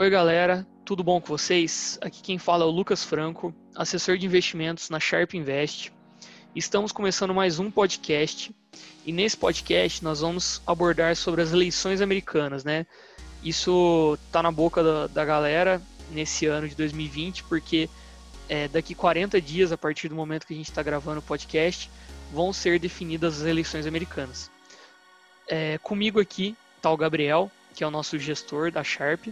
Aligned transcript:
Oi, 0.00 0.08
galera, 0.08 0.64
tudo 0.84 1.02
bom 1.02 1.20
com 1.20 1.26
vocês? 1.26 1.98
Aqui 2.00 2.22
quem 2.22 2.38
fala 2.38 2.62
é 2.62 2.66
o 2.68 2.70
Lucas 2.70 3.02
Franco, 3.02 3.52
assessor 3.74 4.16
de 4.16 4.26
investimentos 4.26 4.88
na 4.90 5.00
Sharp 5.00 5.34
Invest. 5.34 5.92
Estamos 6.54 6.92
começando 6.92 7.34
mais 7.34 7.58
um 7.58 7.68
podcast 7.68 8.54
e 9.04 9.12
nesse 9.12 9.36
podcast 9.36 10.04
nós 10.04 10.20
vamos 10.20 10.62
abordar 10.64 11.16
sobre 11.16 11.42
as 11.42 11.52
eleições 11.52 12.00
americanas, 12.00 12.62
né? 12.62 12.86
Isso 13.42 14.16
tá 14.30 14.40
na 14.40 14.52
boca 14.52 14.84
da, 14.84 15.08
da 15.08 15.24
galera 15.24 15.82
nesse 16.12 16.46
ano 16.46 16.68
de 16.68 16.76
2020, 16.76 17.42
porque 17.42 17.90
é, 18.48 18.68
daqui 18.68 18.94
40 18.94 19.40
dias, 19.40 19.72
a 19.72 19.76
partir 19.76 20.08
do 20.08 20.14
momento 20.14 20.46
que 20.46 20.54
a 20.54 20.56
gente 20.56 20.70
está 20.70 20.80
gravando 20.80 21.18
o 21.18 21.24
podcast, 21.24 21.90
vão 22.32 22.52
ser 22.52 22.78
definidas 22.78 23.40
as 23.40 23.48
eleições 23.48 23.84
americanas. 23.84 24.48
É, 25.48 25.76
comigo 25.78 26.20
aqui 26.20 26.56
está 26.76 26.88
o 26.88 26.96
Gabriel, 26.96 27.50
que 27.74 27.82
é 27.82 27.86
o 27.86 27.90
nosso 27.90 28.16
gestor 28.16 28.70
da 28.70 28.84
Sharp 28.84 29.26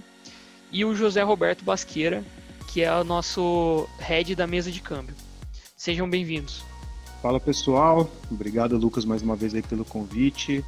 e 0.72 0.84
o 0.84 0.94
José 0.94 1.22
Roberto 1.22 1.64
Basqueira, 1.64 2.24
que 2.72 2.82
é 2.82 2.94
o 2.94 3.04
nosso 3.04 3.88
head 3.98 4.34
da 4.34 4.46
mesa 4.46 4.70
de 4.70 4.80
câmbio. 4.80 5.14
Sejam 5.76 6.08
bem-vindos. 6.08 6.64
Fala 7.22 7.40
pessoal, 7.40 8.10
obrigado 8.30 8.76
Lucas 8.76 9.04
mais 9.04 9.22
uma 9.22 9.34
vez 9.34 9.54
aí 9.54 9.62
pelo 9.62 9.84
convite. 9.84 10.64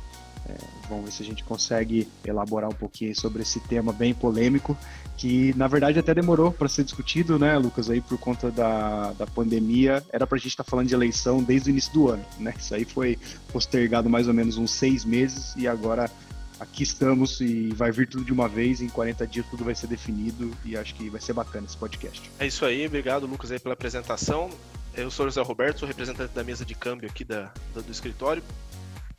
É, 0.48 0.54
vamos 0.88 1.04
ver 1.04 1.10
se 1.10 1.22
a 1.22 1.26
gente 1.26 1.44
consegue 1.44 2.08
elaborar 2.24 2.70
um 2.70 2.74
pouquinho 2.74 3.14
sobre 3.14 3.42
esse 3.42 3.60
tema 3.60 3.92
bem 3.92 4.14
polêmico, 4.14 4.76
que 5.16 5.52
na 5.56 5.66
verdade 5.66 5.98
até 5.98 6.14
demorou 6.14 6.50
para 6.50 6.68
ser 6.68 6.84
discutido, 6.84 7.38
né, 7.38 7.58
Lucas, 7.58 7.90
aí 7.90 8.00
por 8.00 8.16
conta 8.18 8.50
da, 8.50 9.12
da 9.12 9.26
pandemia. 9.26 10.02
Era 10.10 10.26
para 10.26 10.36
a 10.36 10.38
gente 10.38 10.48
estar 10.48 10.64
tá 10.64 10.70
falando 10.70 10.88
de 10.88 10.94
eleição 10.94 11.42
desde 11.42 11.68
o 11.68 11.70
início 11.70 11.92
do 11.92 12.08
ano, 12.08 12.24
né? 12.38 12.54
Isso 12.58 12.74
aí 12.74 12.84
foi 12.84 13.18
postergado 13.52 14.08
mais 14.08 14.26
ou 14.26 14.34
menos 14.34 14.56
uns 14.56 14.70
seis 14.70 15.04
meses 15.04 15.54
e 15.56 15.68
agora 15.68 16.10
aqui 16.58 16.82
estamos 16.82 17.40
e 17.40 17.68
vai 17.74 17.90
vir 17.90 18.08
tudo 18.08 18.24
de 18.24 18.32
uma 18.32 18.48
vez. 18.48 18.80
Em 18.80 18.88
40 18.88 19.26
dias 19.26 19.46
tudo 19.50 19.64
vai 19.64 19.74
ser 19.74 19.86
definido 19.86 20.50
e 20.64 20.76
acho 20.76 20.94
que 20.94 21.08
vai 21.08 21.20
ser 21.20 21.32
bacana 21.32 21.66
esse 21.66 21.76
podcast. 21.76 22.30
É 22.38 22.46
isso 22.46 22.64
aí, 22.64 22.86
obrigado 22.86 23.26
Lucas 23.26 23.50
aí 23.52 23.58
pela 23.58 23.74
apresentação. 23.74 24.50
Eu 24.94 25.10
sou 25.10 25.26
o 25.26 25.28
José 25.28 25.42
Roberto, 25.42 25.80
sou 25.80 25.88
representante 25.88 26.34
da 26.34 26.42
mesa 26.42 26.64
de 26.64 26.74
câmbio 26.74 27.08
aqui 27.08 27.24
da, 27.24 27.52
do, 27.72 27.82
do 27.82 27.92
escritório. 27.92 28.42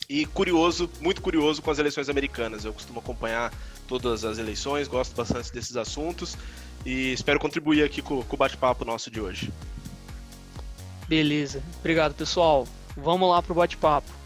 E 0.10 0.26
curioso, 0.26 0.90
muito 1.00 1.22
curioso 1.22 1.62
com 1.62 1.70
as 1.70 1.78
eleições 1.78 2.10
americanas. 2.10 2.66
Eu 2.66 2.74
costumo 2.74 3.00
acompanhar 3.00 3.54
todas 3.88 4.26
as 4.26 4.38
eleições, 4.38 4.88
gosto 4.88 5.16
bastante 5.16 5.54
desses 5.54 5.78
assuntos 5.78 6.36
e 6.86 7.14
espero 7.14 7.40
contribuir 7.40 7.84
aqui 7.84 8.02
com, 8.02 8.24
com 8.24 8.36
o 8.36 8.38
bate-papo 8.38 8.84
nosso 8.84 9.12
de 9.12 9.22
hoje. 9.22 9.54
Beleza, 11.08 11.64
obrigado 11.80 12.14
pessoal. 12.14 12.68
Vamos 12.98 13.30
lá 13.30 13.42
para 13.42 13.52
o 13.52 13.56
bate-papo. 13.56 14.19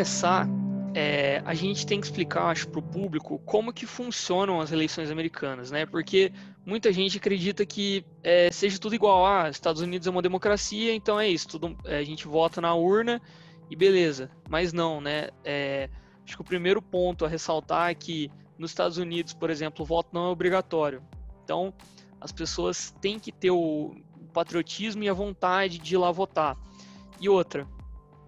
Começar, 0.00 0.48
é, 0.94 1.42
a 1.44 1.52
gente 1.52 1.86
tem 1.86 2.00
que 2.00 2.06
explicar, 2.06 2.44
acho, 2.44 2.66
para 2.70 2.78
o 2.78 2.82
público 2.82 3.38
como 3.40 3.70
que 3.70 3.84
funcionam 3.84 4.58
as 4.58 4.72
eleições 4.72 5.10
americanas, 5.10 5.70
né? 5.70 5.84
Porque 5.84 6.32
muita 6.64 6.90
gente 6.90 7.18
acredita 7.18 7.66
que 7.66 8.02
é, 8.22 8.50
seja 8.50 8.78
tudo 8.78 8.94
igual. 8.94 9.26
Ah, 9.26 9.50
Estados 9.50 9.82
Unidos 9.82 10.06
é 10.06 10.10
uma 10.10 10.22
democracia, 10.22 10.94
então 10.94 11.20
é 11.20 11.28
isso. 11.28 11.48
Tudo, 11.48 11.76
é, 11.84 11.98
a 11.98 12.02
gente 12.02 12.26
vota 12.26 12.62
na 12.62 12.74
urna 12.74 13.20
e 13.70 13.76
beleza. 13.76 14.30
Mas 14.48 14.72
não, 14.72 15.02
né? 15.02 15.28
É, 15.44 15.90
acho 16.24 16.34
que 16.34 16.40
o 16.40 16.46
primeiro 16.46 16.80
ponto 16.80 17.26
a 17.26 17.28
ressaltar 17.28 17.90
é 17.90 17.94
que 17.94 18.30
nos 18.58 18.70
Estados 18.70 18.96
Unidos, 18.96 19.34
por 19.34 19.50
exemplo, 19.50 19.82
o 19.82 19.86
voto 19.86 20.08
não 20.14 20.28
é 20.28 20.30
obrigatório. 20.30 21.02
Então, 21.44 21.74
as 22.18 22.32
pessoas 22.32 22.90
têm 23.02 23.18
que 23.18 23.30
ter 23.30 23.50
o 23.50 23.94
patriotismo 24.32 25.02
e 25.02 25.10
a 25.10 25.12
vontade 25.12 25.76
de 25.76 25.94
ir 25.94 25.98
lá 25.98 26.10
votar. 26.10 26.56
E 27.20 27.28
outra, 27.28 27.68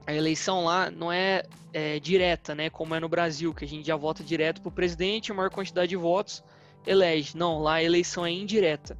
a 0.06 0.12
eleição 0.12 0.64
lá 0.64 0.90
não 0.90 1.12
é, 1.12 1.44
é, 1.72 1.98
direta, 2.00 2.54
né? 2.54 2.68
Como 2.70 2.94
é 2.94 3.00
no 3.00 3.08
Brasil, 3.08 3.54
que 3.54 3.64
a 3.64 3.68
gente 3.68 3.86
já 3.86 3.96
vota 3.96 4.22
direto 4.22 4.60
para 4.60 4.68
o 4.68 4.72
presidente, 4.72 5.30
a 5.30 5.34
maior 5.34 5.50
quantidade 5.50 5.88
de 5.88 5.96
votos 5.96 6.42
elege. 6.86 7.36
Não, 7.36 7.58
lá 7.58 7.74
a 7.74 7.82
eleição 7.82 8.26
é 8.26 8.30
indireta. 8.30 8.96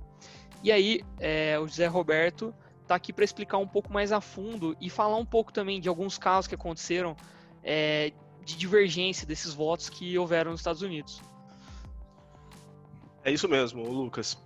E 0.62 0.70
aí, 0.70 1.02
é, 1.18 1.58
o 1.58 1.66
José 1.66 1.86
Roberto 1.86 2.54
está 2.82 2.94
aqui 2.94 3.12
para 3.12 3.24
explicar 3.24 3.58
um 3.58 3.66
pouco 3.66 3.92
mais 3.92 4.12
a 4.12 4.20
fundo 4.20 4.76
e 4.80 4.88
falar 4.88 5.16
um 5.16 5.24
pouco 5.24 5.52
também 5.52 5.80
de 5.80 5.88
alguns 5.88 6.18
casos 6.18 6.46
que 6.46 6.54
aconteceram 6.54 7.16
é, 7.64 8.12
de 8.44 8.56
divergência 8.56 9.26
desses 9.26 9.52
votos 9.52 9.88
que 9.88 10.16
houveram 10.16 10.52
nos 10.52 10.60
Estados 10.60 10.82
Unidos. 10.82 11.20
É 13.24 13.30
isso 13.30 13.48
mesmo, 13.48 13.88
Lucas. 13.88 14.36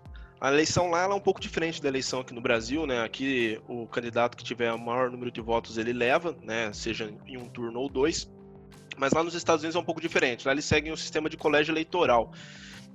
A 0.46 0.52
eleição 0.52 0.88
lá 0.88 1.02
é 1.02 1.08
um 1.08 1.18
pouco 1.18 1.40
diferente 1.40 1.82
da 1.82 1.88
eleição 1.88 2.20
aqui 2.20 2.32
no 2.32 2.40
Brasil, 2.40 2.86
né? 2.86 3.02
Aqui 3.02 3.60
o 3.66 3.84
candidato 3.84 4.36
que 4.36 4.44
tiver 4.44 4.72
o 4.72 4.78
maior 4.78 5.10
número 5.10 5.28
de 5.28 5.40
votos 5.40 5.76
ele 5.76 5.92
leva, 5.92 6.36
né? 6.40 6.72
Seja 6.72 7.12
em 7.26 7.36
um 7.36 7.48
turno 7.48 7.80
ou 7.80 7.88
dois. 7.88 8.30
Mas 8.96 9.12
lá 9.12 9.24
nos 9.24 9.34
Estados 9.34 9.64
Unidos 9.64 9.74
é 9.74 9.78
um 9.80 9.84
pouco 9.84 10.00
diferente. 10.00 10.46
Lá 10.46 10.52
eles 10.52 10.64
seguem 10.64 10.92
o 10.92 10.96
sistema 10.96 11.28
de 11.28 11.36
colégio 11.36 11.72
eleitoral. 11.72 12.30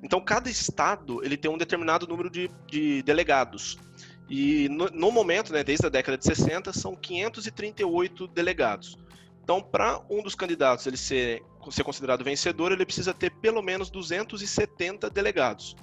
Então 0.02 0.22
cada 0.22 0.50
estado 0.50 1.22
ele 1.26 1.36
tem 1.36 1.52
um 1.52 1.58
determinado 1.58 2.08
número 2.08 2.30
de, 2.30 2.50
de 2.68 3.04
delegados. 3.04 3.78
E 4.30 4.70
no, 4.70 4.86
no, 4.86 5.12
momento, 5.12 5.52
né, 5.52 5.62
desde 5.62 5.86
a 5.86 5.90
década 5.90 6.18
de 6.18 6.24
60, 6.24 6.72
são 6.72 6.96
538 6.96 8.28
delegados. 8.30 8.98
Então, 9.44 9.62
para 9.62 10.02
um 10.10 10.24
dos 10.24 10.36
candidatos 10.36 10.88
ele 10.88 10.96
ser, 10.96 11.44
ser 11.70 11.84
considerado 11.84 12.24
vencedor, 12.24 12.72
ele 12.72 12.86
precisa 12.86 13.14
ter 13.14 13.30
pelo 13.30 13.62
menos 13.62 13.90
270 13.90 15.10
delegados. 15.10 15.76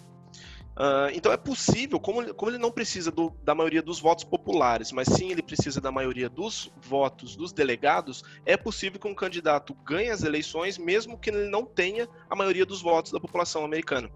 Uh, 0.79 1.11
então 1.13 1.33
é 1.33 1.37
possível, 1.37 1.99
como, 1.99 2.33
como 2.35 2.53
ele 2.53 2.59
não 2.59 2.71
precisa 2.71 3.11
do, 3.11 3.31
da 3.43 3.53
maioria 3.53 3.83
dos 3.83 3.99
votos 3.99 4.23
populares, 4.23 4.93
mas 4.93 5.09
sim 5.09 5.33
ele 5.33 5.43
precisa 5.43 5.81
da 5.81 5.91
maioria 5.91 6.29
dos 6.29 6.71
votos 6.81 7.35
dos 7.35 7.53
delegados, 7.53 8.23
é 8.47 8.57
possível 8.57 9.01
que 9.01 9.09
um 9.09 9.15
candidato 9.15 9.75
ganhe 9.85 10.09
as 10.09 10.23
eleições, 10.23 10.79
mesmo 10.79 11.19
que 11.19 11.31
ele 11.31 11.49
não 11.49 11.65
tenha 11.67 12.09
a 12.31 12.37
maioria 12.37 12.65
dos 12.65 12.81
votos 12.81 13.11
da 13.11 13.19
população 13.19 13.65
americana. 13.65 14.09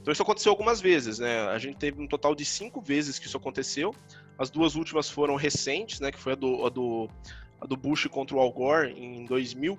Então 0.00 0.10
isso 0.10 0.22
aconteceu 0.22 0.50
algumas 0.50 0.80
vezes, 0.80 1.20
né? 1.20 1.42
A 1.46 1.58
gente 1.58 1.76
teve 1.76 2.02
um 2.02 2.08
total 2.08 2.34
de 2.34 2.44
cinco 2.44 2.80
vezes 2.80 3.16
que 3.20 3.26
isso 3.26 3.36
aconteceu. 3.36 3.94
As 4.36 4.50
duas 4.50 4.74
últimas 4.74 5.08
foram 5.08 5.36
recentes, 5.36 6.00
né? 6.00 6.10
Que 6.10 6.18
foi 6.18 6.32
a 6.32 6.36
do, 6.36 6.66
a 6.66 6.70
do, 6.70 7.08
a 7.60 7.66
do 7.66 7.76
Bush 7.76 8.06
contra 8.06 8.36
o 8.36 8.40
Al 8.40 8.50
Gore 8.50 8.92
em 8.98 9.24
2000. 9.26 9.78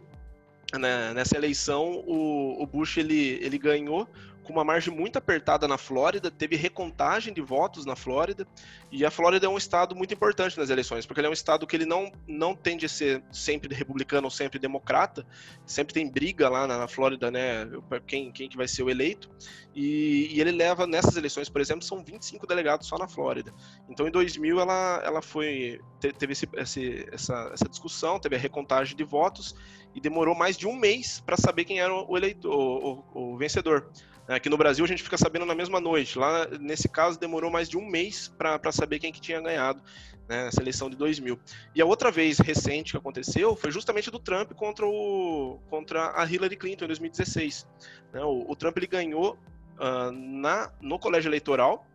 Né? 0.80 1.14
Nessa 1.14 1.36
eleição, 1.36 2.04
o, 2.08 2.62
o 2.62 2.66
Bush 2.66 2.98
ele, 2.98 3.40
ele 3.42 3.58
ganhou 3.58 4.08
com 4.44 4.54
uma 4.54 4.64
margem 4.64 4.94
muito 4.94 5.18
apertada 5.18 5.68
na 5.68 5.78
Flórida, 5.78 6.32
teve 6.32 6.56
recontagem 6.56 7.34
de 7.34 7.42
votos 7.42 7.86
na 7.86 7.96
Flórida, 7.96 8.48
e 8.92 9.06
a 9.06 9.12
Flórida 9.12 9.46
é 9.46 9.50
um 9.50 9.58
estado 9.58 9.96
muito 9.96 10.14
importante 10.14 10.58
nas 10.58 10.70
eleições, 10.70 11.06
porque 11.06 11.20
ele 11.20 11.28
é 11.28 11.30
um 11.30 11.34
estado 11.34 11.66
que 11.66 11.76
ele 11.76 11.86
não, 11.86 12.12
não 12.28 12.56
tende 12.56 12.86
a 12.86 12.90
ser 12.90 13.24
sempre 13.32 13.74
republicano 13.74 14.26
ou 14.26 14.32
sempre 14.32 14.60
democrata, 14.60 15.26
sempre 15.66 15.94
tem 15.94 16.10
briga 16.10 16.50
lá 16.50 16.68
na, 16.68 16.88
Flórida, 16.88 17.32
né, 17.32 17.68
quem, 18.06 18.32
quem 18.32 18.50
que 18.50 18.58
vai 18.58 18.68
ser 18.68 18.84
o 18.84 18.90
eleito, 18.90 19.30
e, 19.74 20.36
e, 20.36 20.42
ele 20.42 20.52
leva, 20.52 20.86
nessas 20.86 21.16
eleições, 21.16 21.48
por 21.48 21.62
exemplo, 21.62 21.84
são 21.84 22.04
25 22.04 22.46
delegados 22.46 22.88
só 22.88 22.98
na 22.98 23.08
Flórida. 23.08 23.54
Então, 23.88 24.06
em 24.06 24.12
2000, 24.12 24.60
ela, 24.60 25.02
ela 25.06 25.22
foi, 25.22 25.80
teve 26.18 26.34
esse, 26.34 26.50
esse, 26.58 27.08
essa, 27.12 27.52
essa 27.54 27.70
discussão, 27.70 28.20
teve 28.20 28.36
a 28.36 28.40
recontagem 28.40 28.98
de 28.98 29.04
votos, 29.04 29.56
e 29.94 30.00
demorou 30.00 30.36
mais 30.36 30.58
de 30.58 30.68
um 30.68 30.76
mês 30.76 31.20
para 31.20 31.38
saber 31.38 31.66
quem 31.66 31.80
era 31.80 31.94
o 31.94 32.18
eleitor, 32.18 32.52
o, 32.52 33.04
o, 33.14 33.34
o 33.34 33.38
vencedor. 33.38 33.90
Aqui 34.32 34.50
no 34.50 34.58
Brasil 34.58 34.86
a 34.86 34.88
gente 34.88 35.04
fica 35.04 35.18
sabendo 35.18 35.46
na 35.46 35.54
mesma 35.54 35.80
noite. 35.80 36.18
Lá, 36.18 36.48
nesse 36.60 36.88
caso, 36.88 37.20
demorou 37.20 37.52
mais 37.52 37.68
de 37.68 37.78
um 37.78 37.86
mês 37.86 38.34
para 38.38 38.72
saber 38.72 39.00
quem 39.00 39.12
que 39.12 39.20
tinha 39.20 39.42
ganhado 39.42 39.82
né, 40.28 40.46
nessa 40.46 40.62
eleição 40.62 40.90
de 40.90 40.96
2000. 40.96 41.38
E 41.76 41.82
a 41.82 41.86
outra 41.86 42.10
vez 42.10 42.40
recente 42.40 42.92
que 42.92 42.98
aconteceu 42.98 43.56
foi 43.58 43.72
justamente 43.72 44.10
do 44.10 44.18
Trump 44.18 44.54
contra, 44.54 44.88
o, 44.88 45.60
contra 45.70 46.14
a 46.16 46.26
Hillary 46.26 46.56
Clinton 46.56 46.86
em 46.86 46.88
2016. 46.88 47.68
Né, 48.14 48.24
o, 48.24 48.50
o, 48.50 48.56
Trump 48.56 48.78
ele 48.78 48.88
ganhou 48.88 49.38
uh, 49.78 50.12
na, 50.12 50.72
no 50.80 50.98
colégio 50.98 51.28
eleitoral, 51.28 51.86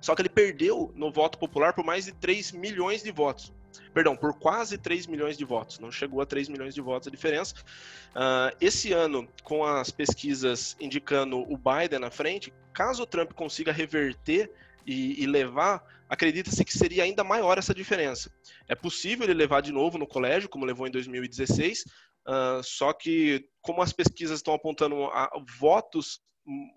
só 0.00 0.16
que 0.16 0.22
ele 0.22 0.28
perdeu 0.28 0.92
no 0.96 1.12
voto 1.12 1.38
popular 1.38 1.72
por 1.72 1.84
mais 1.84 2.06
de 2.06 2.12
3 2.12 2.50
milhões 2.50 3.04
de 3.04 3.12
votos. 3.12 3.52
Perdão, 3.92 4.16
por 4.16 4.34
quase 4.38 4.78
3 4.78 5.06
milhões 5.06 5.36
de 5.36 5.44
votos. 5.44 5.78
Não 5.78 5.90
chegou 5.90 6.20
a 6.20 6.26
3 6.26 6.48
milhões 6.48 6.74
de 6.74 6.80
votos 6.80 7.08
a 7.08 7.10
diferença. 7.10 7.54
Uh, 8.10 8.56
esse 8.60 8.92
ano, 8.92 9.28
com 9.42 9.64
as 9.64 9.90
pesquisas 9.90 10.76
indicando 10.80 11.38
o 11.40 11.56
Biden 11.56 11.98
na 11.98 12.10
frente, 12.10 12.52
caso 12.72 13.02
o 13.02 13.06
Trump 13.06 13.32
consiga 13.32 13.72
reverter 13.72 14.50
e, 14.86 15.22
e 15.22 15.26
levar, 15.26 15.84
acredita-se 16.08 16.64
que 16.64 16.76
seria 16.76 17.04
ainda 17.04 17.24
maior 17.24 17.58
essa 17.58 17.74
diferença. 17.74 18.30
É 18.68 18.74
possível 18.74 19.24
ele 19.24 19.34
levar 19.34 19.60
de 19.60 19.72
novo 19.72 19.98
no 19.98 20.06
colégio, 20.06 20.48
como 20.48 20.64
levou 20.64 20.86
em 20.86 20.90
2016, 20.90 21.80
uh, 21.80 21.84
ah, 22.26 22.60
só 22.62 22.92
que 22.92 23.46
como 23.60 23.82
as 23.82 23.92
pesquisas 23.92 24.38
estão 24.38 24.54
apontando 24.54 25.04
a 25.04 25.30
votos 25.58 26.20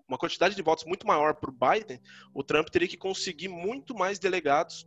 uma 0.08 0.18
quantidade 0.18 0.54
de 0.54 0.62
votos 0.62 0.84
muito 0.84 1.06
maior 1.06 1.34
para 1.34 1.50
o 1.50 1.52
Biden, 1.52 2.00
o 2.32 2.42
Trump 2.44 2.68
teria 2.68 2.88
que 2.88 2.96
conseguir 2.96 3.48
muito 3.48 3.94
mais 3.94 4.18
delegados 4.18 4.86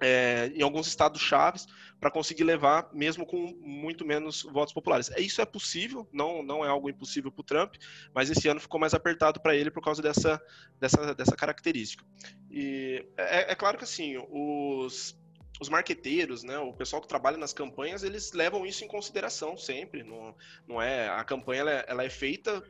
é, 0.00 0.50
em 0.54 0.62
alguns 0.62 0.86
estados 0.86 1.20
chaves 1.20 1.66
para 2.00 2.10
conseguir 2.10 2.44
levar, 2.44 2.88
mesmo 2.92 3.24
com 3.24 3.54
muito 3.60 4.04
menos 4.04 4.42
votos 4.42 4.74
populares. 4.74 5.10
É, 5.10 5.20
isso 5.20 5.40
é 5.40 5.44
possível, 5.44 6.08
não, 6.12 6.42
não 6.42 6.64
é 6.64 6.68
algo 6.68 6.90
impossível 6.90 7.30
para 7.30 7.40
o 7.40 7.44
Trump, 7.44 7.74
mas 8.12 8.30
esse 8.30 8.48
ano 8.48 8.60
ficou 8.60 8.78
mais 8.78 8.94
apertado 8.94 9.40
para 9.40 9.56
ele 9.56 9.70
por 9.70 9.82
causa 9.82 10.02
dessa, 10.02 10.40
dessa, 10.78 11.14
dessa 11.14 11.36
característica. 11.36 12.04
E 12.50 13.06
é, 13.16 13.52
é 13.52 13.54
claro 13.54 13.78
que 13.78 13.84
assim, 13.84 14.16
os, 14.30 15.16
os 15.60 15.68
marqueteiros, 15.68 16.42
né, 16.42 16.58
o 16.58 16.72
pessoal 16.72 17.00
que 17.00 17.08
trabalha 17.08 17.36
nas 17.36 17.52
campanhas, 17.52 18.02
eles 18.02 18.32
levam 18.32 18.66
isso 18.66 18.84
em 18.84 18.88
consideração 18.88 19.56
sempre. 19.56 20.02
Não, 20.02 20.34
não 20.66 20.82
é 20.82 21.08
a 21.08 21.24
campanha 21.24 21.60
ela 21.60 21.70
é, 21.70 21.84
ela 21.88 22.04
é 22.04 22.10
feita 22.10 22.62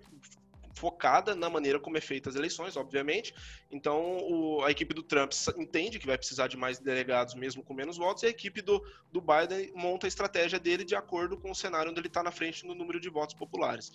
focada 0.74 1.34
na 1.34 1.48
maneira 1.48 1.78
como 1.78 1.96
é 1.96 2.00
feita 2.00 2.28
as 2.28 2.36
eleições, 2.36 2.76
obviamente. 2.76 3.34
Então, 3.70 4.18
o, 4.18 4.64
a 4.64 4.70
equipe 4.70 4.92
do 4.92 5.02
Trump 5.02 5.32
entende 5.56 5.98
que 5.98 6.06
vai 6.06 6.18
precisar 6.18 6.48
de 6.48 6.56
mais 6.56 6.78
delegados, 6.78 7.34
mesmo 7.34 7.62
com 7.62 7.72
menos 7.72 7.96
votos, 7.96 8.22
e 8.22 8.26
a 8.26 8.30
equipe 8.30 8.60
do, 8.60 8.84
do 9.10 9.20
Biden 9.20 9.72
monta 9.74 10.06
a 10.06 10.08
estratégia 10.08 10.58
dele 10.58 10.84
de 10.84 10.94
acordo 10.94 11.36
com 11.36 11.50
o 11.50 11.54
cenário 11.54 11.90
onde 11.90 12.00
ele 12.00 12.08
está 12.08 12.22
na 12.22 12.30
frente 12.30 12.66
no 12.66 12.74
número 12.74 13.00
de 13.00 13.08
votos 13.08 13.34
populares. 13.34 13.92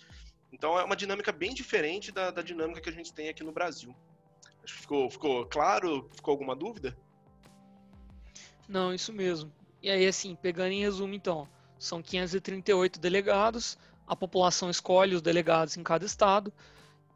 Então, 0.52 0.78
é 0.78 0.84
uma 0.84 0.96
dinâmica 0.96 1.30
bem 1.30 1.54
diferente 1.54 2.10
da, 2.10 2.30
da 2.30 2.42
dinâmica 2.42 2.80
que 2.80 2.88
a 2.88 2.92
gente 2.92 3.12
tem 3.12 3.28
aqui 3.28 3.44
no 3.44 3.52
Brasil. 3.52 3.94
Acho 4.64 4.74
que 4.74 4.80
ficou, 4.80 5.10
ficou 5.10 5.46
claro? 5.46 6.08
Ficou 6.14 6.32
alguma 6.32 6.56
dúvida? 6.56 6.96
Não, 8.68 8.92
isso 8.94 9.12
mesmo. 9.12 9.52
E 9.82 9.90
aí, 9.90 10.06
assim, 10.06 10.36
pegando 10.36 10.72
em 10.72 10.80
resumo, 10.80 11.14
então, 11.14 11.48
são 11.78 12.02
538 12.02 13.00
delegados, 13.00 13.78
a 14.10 14.16
população 14.16 14.68
escolhe 14.68 15.14
os 15.14 15.22
delegados 15.22 15.76
em 15.76 15.84
cada 15.84 16.04
estado 16.04 16.52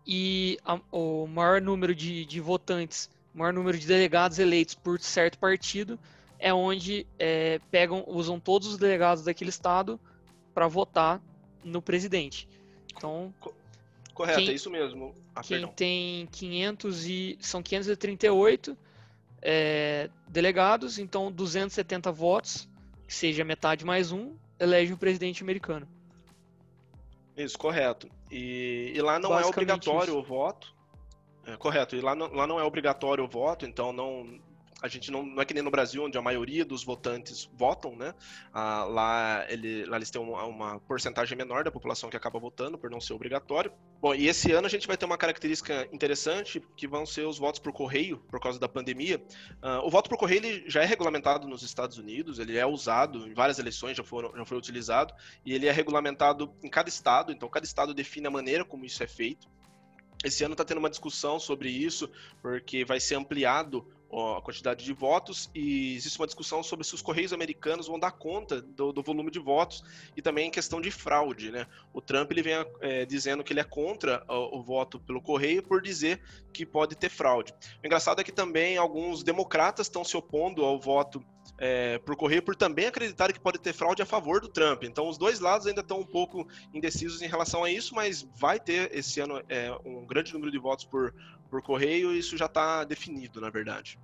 e 0.07 0.57
a, 0.65 0.79
o 0.93 1.27
maior 1.27 1.61
número 1.61 1.93
de, 1.93 2.25
de, 2.25 2.39
votantes, 2.39 3.11
o 3.35 3.39
maior 3.39 3.53
número 3.53 3.77
de 3.77 3.85
delegados 3.85 4.39
eleitos 4.39 4.77
por 4.77 5.01
certo 5.01 5.37
partido 5.37 5.99
é 6.39 6.55
onde 6.55 7.05
é, 7.19 7.61
pegam, 7.69 8.05
usam 8.07 8.39
todos 8.39 8.69
os 8.69 8.79
delegados 8.79 9.25
daquele 9.25 9.51
estado 9.51 9.99
para 10.55 10.69
votar 10.69 11.21
no 11.65 11.83
presidente. 11.83 12.49
Então, 12.97 13.35
correto, 14.15 14.39
quem, 14.39 14.51
é 14.51 14.53
isso 14.53 14.71
mesmo. 14.71 15.13
Ah, 15.35 15.43
quem 15.43 15.59
perdão. 15.59 15.75
tem 15.75 16.29
500 16.29 17.07
e 17.07 17.39
são 17.41 17.61
538 17.61 18.79
é, 19.43 20.09
delegados, 20.29 21.01
então 21.01 21.33
270 21.33 22.13
votos, 22.13 22.69
que 23.05 23.13
seja 23.13 23.43
metade 23.43 23.85
mais 23.85 24.13
um, 24.13 24.37
elege 24.61 24.93
o 24.93 24.97
presidente 24.97 25.43
americano. 25.43 25.89
Isso, 27.37 27.59
correto. 27.59 28.09
E, 28.31 28.93
e 28.95 29.01
lá 29.01 29.19
não 29.19 29.39
é 29.39 29.45
obrigatório 29.45 30.11
isso. 30.11 30.19
o 30.19 30.23
voto. 30.23 30.75
É, 31.47 31.57
correto. 31.57 31.97
E 31.97 32.01
lá 32.01 32.15
não, 32.15 32.33
lá 32.33 32.47
não 32.47 32.59
é 32.59 32.65
obrigatório 32.65 33.25
o 33.25 33.29
voto, 33.29 33.67
então 33.67 33.93
não, 33.93 34.41
a 34.83 34.89
gente 34.89 35.11
não, 35.11 35.25
não 35.25 35.41
é 35.41 35.45
que 35.45 35.55
nem 35.55 35.63
no 35.63 35.71
Brasil, 35.71 36.05
onde 36.05 36.19
a 36.19 36.23
maioria 36.23 36.65
dos 36.65 36.85
votantes 36.85 37.49
votam, 37.55 37.97
né? 37.97 38.15
Ah, 38.53 38.85
lá, 38.85 39.47
ele, 39.49 39.85
lá 39.87 39.97
eles 39.97 40.11
têm 40.11 40.21
uma, 40.21 40.45
uma, 40.45 40.81
porcentagem 40.81 41.37
menor 41.37 41.65
da 41.65 41.71
população 41.71 42.11
que 42.11 42.17
acaba 42.17 42.39
votando, 42.39 42.77
por 42.77 42.91
não 42.91 43.01
ser 43.01 43.15
obrigatório. 43.15 43.73
Bom, 44.01 44.15
e 44.15 44.29
esse 44.29 44.53
ano 44.53 44.67
a 44.67 44.71
gente 44.71 44.87
vai 44.87 44.97
ter 44.97 45.07
uma 45.07 45.17
característica 45.17 45.89
interessante, 45.93 46.63
que 46.77 46.87
vão 46.87 47.07
ser 47.07 47.23
os 47.23 47.39
votos 47.39 47.61
por 47.61 47.73
correio, 47.73 48.19
por 48.31 48.41
causa 48.41 48.59
da 48.59 48.69
pandemia. 48.69 49.23
Ah, 49.63 49.81
o 49.83 49.91
voto 49.91 50.11
por 50.11 50.19
correio 50.19 50.45
ele 50.45 50.69
já 50.69 50.83
é 50.83 50.87
regulamentado 50.87 51.49
nos 51.49 51.63
Estados 51.63 51.97
Unidos, 51.97 52.39
ele 52.39 52.59
é 52.59 52.67
usado 52.67 53.27
em 53.27 53.35
várias 53.35 53.59
eleições, 53.59 53.97
já, 53.97 54.05
foram, 54.05 54.37
já 54.37 54.45
foi 54.45 54.59
utilizado, 54.59 55.15
e 55.47 55.55
ele 55.55 55.67
é 55.67 55.73
regulamentado 55.73 56.55
em 56.63 56.69
cada 56.69 56.89
estado, 56.89 57.33
então 57.33 57.49
cada 57.49 57.65
estado 57.65 57.95
define 57.95 58.27
a 58.27 58.31
maneira 58.31 58.65
como 58.65 58.85
isso 58.85 59.03
é 59.03 59.07
feito. 59.07 59.49
Esse 60.25 60.43
ano 60.43 60.55
está 60.55 60.65
tendo 60.65 60.79
uma 60.79 60.89
discussão 60.89 61.39
sobre 61.39 61.69
isso, 61.69 62.11
porque 62.41 62.85
vai 62.85 62.99
ser 62.99 63.15
ampliado 63.15 63.87
a 64.15 64.43
quantidade 64.43 64.85
de 64.85 64.93
votos 64.93 65.51
e 65.55 65.95
existe 65.95 66.19
uma 66.19 66.27
discussão 66.27 66.63
sobre 66.63 66.87
se 66.87 66.95
os 66.95 67.03
Correios 67.03 67.33
americanos 67.33 67.87
vão 67.87 67.99
dar 67.99 68.13
conta 68.13 68.61
do, 68.61 68.93
do 68.93 69.03
volume 69.03 69.31
de 69.31 69.39
votos 69.39 69.83
e 70.17 70.23
também 70.23 70.49
em 70.49 70.51
questão 70.51 70.81
de 70.81 70.91
fraude, 70.91 71.51
né? 71.51 71.67
O 71.93 72.01
Trump 72.01 72.31
ele 72.31 72.43
vem 72.43 72.55
é, 72.81 73.05
dizendo 73.05 73.43
que 73.43 73.53
ele 73.53 73.61
é 73.61 73.65
contra 73.65 74.25
o, 74.29 74.59
o, 74.59 74.63
voto 74.63 75.01
pelo 75.01 75.21
Correio 75.21 75.63
por 75.63 75.83
dizer 75.83 76.21
que 76.53 76.65
pode 76.65 76.95
ter 76.95 77.09
fraude. 77.09 77.53
O 77.83 77.87
engraçado 77.87 78.21
é 78.21 78.25
que 78.25 78.33
também 78.33 78.77
alguns 78.77 79.23
democratas 79.23 79.87
estão 79.87 80.05
se 80.05 80.17
opondo 80.17 80.65
ao 80.65 80.79
voto 80.79 81.25
é, 81.59 81.99
por 81.99 82.17
Correio 82.17 82.43
por 82.43 82.57
também 82.57 82.87
acreditar 82.87 83.33
que 83.33 83.41
pode 83.41 83.59
ter 83.59 83.73
fraude 83.73 84.03
a 84.03 84.07
favor 84.07 84.41
do 84.41 84.49
Trump. 84.49 84.85
Então 84.85 85.09
os 85.09 85.17
dois 85.17 85.41
lados 85.41 85.67
ainda 85.67 85.81
estão 85.81 86.01
um 86.01 86.07
pouco 86.07 86.47
indecisos 86.73 87.23
em 87.23 87.29
relação 87.29 87.65
a 87.65 87.71
isso, 87.71 87.95
mas 87.95 88.27
vai 88.37 88.59
ter 88.59 88.91
esse 88.93 89.21
ano 89.21 89.43
é, 89.49 89.77
um 89.85 90.05
grande 90.05 90.33
número 90.33 90.51
de 90.51 90.59
votos 90.59 90.85
por, 90.85 91.15
por 91.51 91.63
correio, 91.63 92.13
isso 92.15 92.37
já 92.37 92.47
está 92.47 92.85
definido, 92.85 93.41
na 93.41 93.51
verdade. 93.51 93.99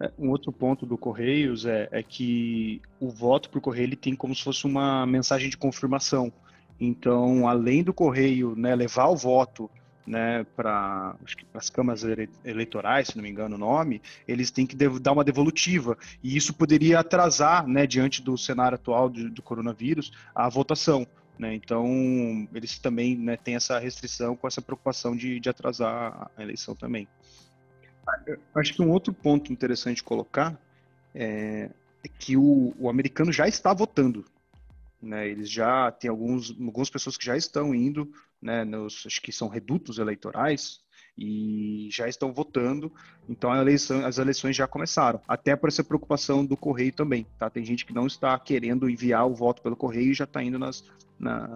É, 0.00 0.10
um 0.18 0.30
outro 0.30 0.52
ponto 0.52 0.84
do 0.84 0.98
Correios 0.98 1.64
é, 1.64 1.88
é, 1.92 2.02
que 2.02 2.80
o 2.98 3.08
voto 3.08 3.48
por 3.50 3.60
correio 3.60 3.84
ele 3.84 3.96
tem 3.96 4.16
como 4.16 4.34
se 4.34 4.42
fosse 4.42 4.64
uma 4.64 5.06
mensagem 5.06 5.48
de 5.48 5.56
confirmação. 5.56 6.32
Então, 6.80 7.46
além 7.46 7.84
do 7.84 7.92
correio 7.92 8.56
né, 8.56 8.74
levar 8.74 9.06
o 9.06 9.16
voto 9.16 9.70
né, 10.06 10.44
para 10.56 11.14
as 11.54 11.70
câmaras 11.70 12.02
eleitorais, 12.44 13.08
se 13.08 13.16
não 13.16 13.22
me 13.22 13.30
engano 13.30 13.54
o 13.56 13.58
nome, 13.58 14.02
eles 14.26 14.50
têm 14.50 14.66
que 14.66 14.76
dar 14.76 15.12
uma 15.12 15.24
devolutiva. 15.24 15.96
E 16.22 16.36
isso 16.36 16.52
poderia 16.54 17.00
atrasar, 17.00 17.66
né, 17.66 17.86
diante 17.86 18.22
do 18.22 18.36
cenário 18.36 18.74
atual 18.74 19.08
do, 19.08 19.30
do 19.30 19.42
coronavírus, 19.42 20.12
a 20.34 20.48
votação. 20.48 21.06
Né? 21.38 21.54
Então, 21.54 22.48
eles 22.54 22.78
também 22.78 23.16
né, 23.16 23.36
têm 23.36 23.54
essa 23.54 23.78
restrição 23.78 24.36
com 24.36 24.46
essa 24.46 24.60
preocupação 24.60 25.16
de, 25.16 25.40
de 25.40 25.48
atrasar 25.48 26.30
a 26.36 26.42
eleição 26.42 26.74
também. 26.74 27.08
Acho 28.54 28.74
que 28.74 28.82
um 28.82 28.90
outro 28.90 29.12
ponto 29.12 29.52
interessante 29.52 30.02
colocar 30.02 30.58
é, 31.14 31.70
é 32.04 32.08
que 32.18 32.36
o, 32.36 32.74
o, 32.78 32.88
americano 32.88 33.32
já 33.32 33.46
está 33.46 33.72
votando. 33.72 34.24
Né? 35.00 35.28
Eles 35.28 35.50
já 35.50 35.90
tem 35.90 36.10
alguns, 36.10 36.50
algumas 36.50 36.90
pessoas 36.90 37.16
que 37.16 37.24
já 37.24 37.36
estão 37.36 37.74
indo, 37.74 38.12
né, 38.42 38.64
nos, 38.64 39.04
acho 39.06 39.22
que 39.22 39.32
são 39.32 39.48
redutos 39.48 39.98
eleitorais, 39.98 40.82
e 41.16 41.88
já 41.90 42.08
estão 42.08 42.32
votando, 42.32 42.90
então 43.28 43.54
eleição, 43.54 44.04
as 44.04 44.18
eleições 44.18 44.56
já 44.56 44.66
começaram. 44.66 45.20
Até 45.28 45.54
por 45.54 45.68
essa 45.68 45.84
preocupação 45.84 46.44
do 46.44 46.56
correio 46.56 46.92
também, 46.92 47.26
tá? 47.38 47.50
Tem 47.50 47.64
gente 47.64 47.84
que 47.84 47.92
não 47.92 48.06
está 48.06 48.38
querendo 48.38 48.88
enviar 48.88 49.26
o 49.26 49.34
voto 49.34 49.62
pelo 49.62 49.76
correio 49.76 50.12
e 50.12 50.14
já 50.14 50.24
está 50.24 50.42
indo 50.42 50.58
nas, 50.58 50.84
na, 51.18 51.46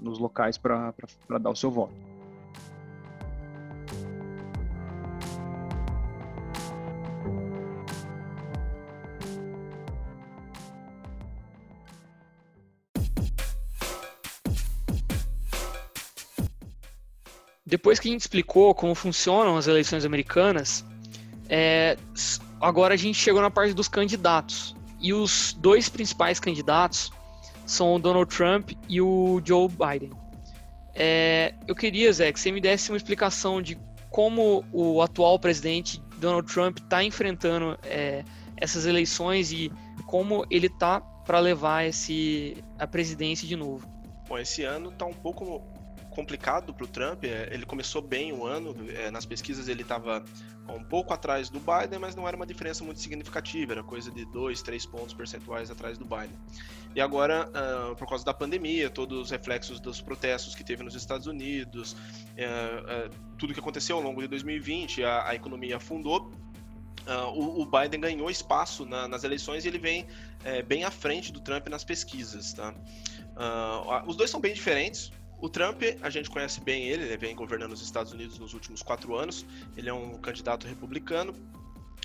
nos 0.00 0.18
locais 0.18 0.56
para 0.56 0.94
dar 1.40 1.50
o 1.50 1.56
seu 1.56 1.70
voto. 1.70 1.94
Depois 17.70 18.00
que 18.00 18.08
a 18.08 18.10
gente 18.10 18.22
explicou 18.22 18.74
como 18.74 18.96
funcionam 18.96 19.56
as 19.56 19.68
eleições 19.68 20.04
americanas, 20.04 20.84
é, 21.48 21.96
agora 22.60 22.94
a 22.94 22.96
gente 22.96 23.16
chegou 23.16 23.40
na 23.40 23.50
parte 23.50 23.72
dos 23.72 23.86
candidatos. 23.86 24.74
E 25.00 25.14
os 25.14 25.56
dois 25.56 25.88
principais 25.88 26.40
candidatos 26.40 27.12
são 27.64 27.94
o 27.94 27.98
Donald 28.00 28.28
Trump 28.34 28.72
e 28.88 29.00
o 29.00 29.40
Joe 29.44 29.68
Biden. 29.68 30.10
É, 30.92 31.54
eu 31.68 31.76
queria, 31.76 32.12
Zé, 32.12 32.32
que 32.32 32.40
você 32.40 32.50
me 32.50 32.60
desse 32.60 32.90
uma 32.90 32.96
explicação 32.96 33.62
de 33.62 33.78
como 34.10 34.64
o 34.72 35.00
atual 35.00 35.38
presidente 35.38 36.02
Donald 36.18 36.52
Trump 36.52 36.78
está 36.78 37.04
enfrentando 37.04 37.78
é, 37.84 38.24
essas 38.56 38.84
eleições 38.84 39.52
e 39.52 39.72
como 40.06 40.44
ele 40.50 40.66
está 40.66 41.00
para 41.00 41.38
levar 41.38 41.84
esse, 41.84 42.64
a 42.76 42.86
presidência 42.88 43.46
de 43.46 43.54
novo. 43.54 43.88
Bom, 44.28 44.36
esse 44.36 44.64
ano 44.64 44.90
está 44.90 45.06
um 45.06 45.14
pouco 45.14 45.62
complicado 46.20 46.74
para 46.74 46.84
o 46.84 46.86
Trump. 46.86 47.24
É, 47.24 47.48
ele 47.50 47.64
começou 47.64 48.02
bem 48.02 48.32
o 48.32 48.46
ano, 48.46 48.76
é, 48.90 49.10
nas 49.10 49.24
pesquisas 49.24 49.68
ele 49.68 49.82
estava 49.82 50.22
um 50.68 50.84
pouco 50.84 51.12
atrás 51.14 51.48
do 51.48 51.58
Biden, 51.58 51.98
mas 51.98 52.14
não 52.14 52.28
era 52.28 52.36
uma 52.36 52.46
diferença 52.46 52.84
muito 52.84 53.00
significativa, 53.00 53.72
era 53.72 53.82
coisa 53.82 54.10
de 54.10 54.24
2, 54.26 54.62
3 54.62 54.86
pontos 54.86 55.14
percentuais 55.14 55.70
atrás 55.70 55.96
do 55.98 56.04
Biden. 56.04 56.38
E 56.94 57.00
agora, 57.00 57.48
uh, 57.48 57.96
por 57.96 58.06
causa 58.06 58.24
da 58.24 58.34
pandemia, 58.34 58.90
todos 58.90 59.18
os 59.18 59.30
reflexos 59.30 59.80
dos 59.80 60.00
protestos 60.00 60.54
que 60.54 60.62
teve 60.62 60.82
nos 60.82 60.94
Estados 60.94 61.26
Unidos, 61.26 61.92
uh, 61.92 63.10
tudo 63.38 63.54
que 63.54 63.60
aconteceu 63.60 63.96
ao 63.96 64.02
longo 64.02 64.20
de 64.20 64.28
2020, 64.28 65.02
a, 65.04 65.34
economia 65.34 65.76
afundou. 65.76 66.30
O, 67.34 67.62
o, 67.62 67.66
Biden 67.66 67.98
ganhou 67.98 68.30
espaço 68.30 68.84
na, 68.84 69.08
nas 69.08 69.24
eleições 69.24 69.64
e 69.64 69.68
ele 69.68 69.78
vem 69.78 70.06
é, 70.44 70.62
bem 70.62 70.84
à 70.84 70.92
frente 70.92 71.32
do 71.32 71.40
Trump 71.40 71.66
nas 71.68 71.82
pesquisas. 71.82 72.52
Tá? 72.52 72.72
os 74.06 74.14
dois 74.14 74.30
são 74.30 74.38
bem 74.38 74.52
diferentes. 74.52 75.10
O 75.40 75.48
Trump, 75.48 75.82
a 76.02 76.10
gente 76.10 76.28
conhece 76.28 76.60
bem 76.60 76.84
ele, 76.84 77.04
ele 77.04 77.16
vem 77.16 77.34
governando 77.34 77.72
os 77.72 77.80
Estados 77.82 78.12
Unidos 78.12 78.38
nos 78.38 78.52
últimos 78.52 78.82
quatro 78.82 79.16
anos. 79.16 79.46
Ele 79.76 79.88
é 79.88 79.92
um 79.92 80.18
candidato 80.18 80.66
republicano 80.66 81.34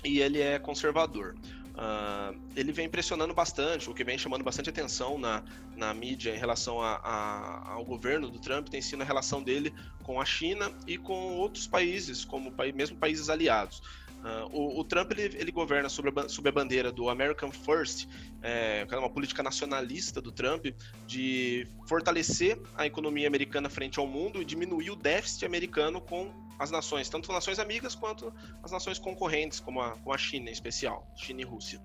e 0.02 0.20
ele 0.20 0.40
é 0.40 0.58
conservador. 0.58 1.34
Uh, 1.76 2.40
ele 2.56 2.72
vem 2.72 2.88
pressionando 2.88 3.34
bastante, 3.34 3.90
o 3.90 3.94
que 3.94 4.02
vem 4.02 4.16
chamando 4.16 4.42
bastante 4.42 4.70
atenção 4.70 5.18
na, 5.18 5.42
na 5.76 5.92
mídia 5.92 6.34
em 6.34 6.38
relação 6.38 6.80
a, 6.80 6.94
a, 6.96 7.72
ao 7.72 7.84
governo 7.84 8.30
do 8.30 8.38
Trump 8.38 8.68
tem 8.68 8.80
sido 8.80 9.02
a 9.02 9.04
relação 9.04 9.42
dele 9.42 9.74
com 10.02 10.18
a 10.18 10.24
China 10.24 10.72
e 10.86 10.96
com 10.96 11.36
outros 11.36 11.66
países, 11.66 12.24
como 12.24 12.50
mesmo 12.74 12.96
países 12.96 13.28
aliados. 13.28 13.82
Uh, 14.26 14.48
o, 14.50 14.80
o, 14.80 14.84
Trump 14.84 15.12
ele, 15.12 15.36
ele 15.38 15.52
governa 15.52 15.88
sob 15.88 16.08
a, 16.08 16.48
a, 16.48 16.52
bandeira 16.52 16.90
do 16.90 17.08
American 17.08 17.52
First, 17.52 18.08
é, 18.42 18.84
é 18.90 18.98
uma 18.98 19.08
política 19.08 19.40
nacionalista 19.40 20.20
do 20.20 20.32
Trump 20.32 20.66
de 21.06 21.64
fortalecer 21.86 22.60
a 22.74 22.84
economia 22.84 23.28
americana 23.28 23.70
frente 23.70 24.00
ao 24.00 24.06
mundo 24.06 24.42
e 24.42 24.44
diminuir 24.44 24.90
o 24.90 24.96
déficit 24.96 25.44
americano 25.44 26.00
com 26.00 26.32
as 26.58 26.72
nações, 26.72 27.08
tanto 27.08 27.30
nações 27.30 27.60
amigas 27.60 27.94
quanto 27.94 28.34
as 28.64 28.72
nações 28.72 28.98
concorrentes, 28.98 29.60
como 29.60 29.80
a, 29.80 29.90
como 29.90 30.12
a 30.12 30.18
China 30.18 30.50
em 30.50 30.52
especial, 30.52 31.06
China 31.14 31.42
e 31.42 31.44
Rússia. 31.44 31.80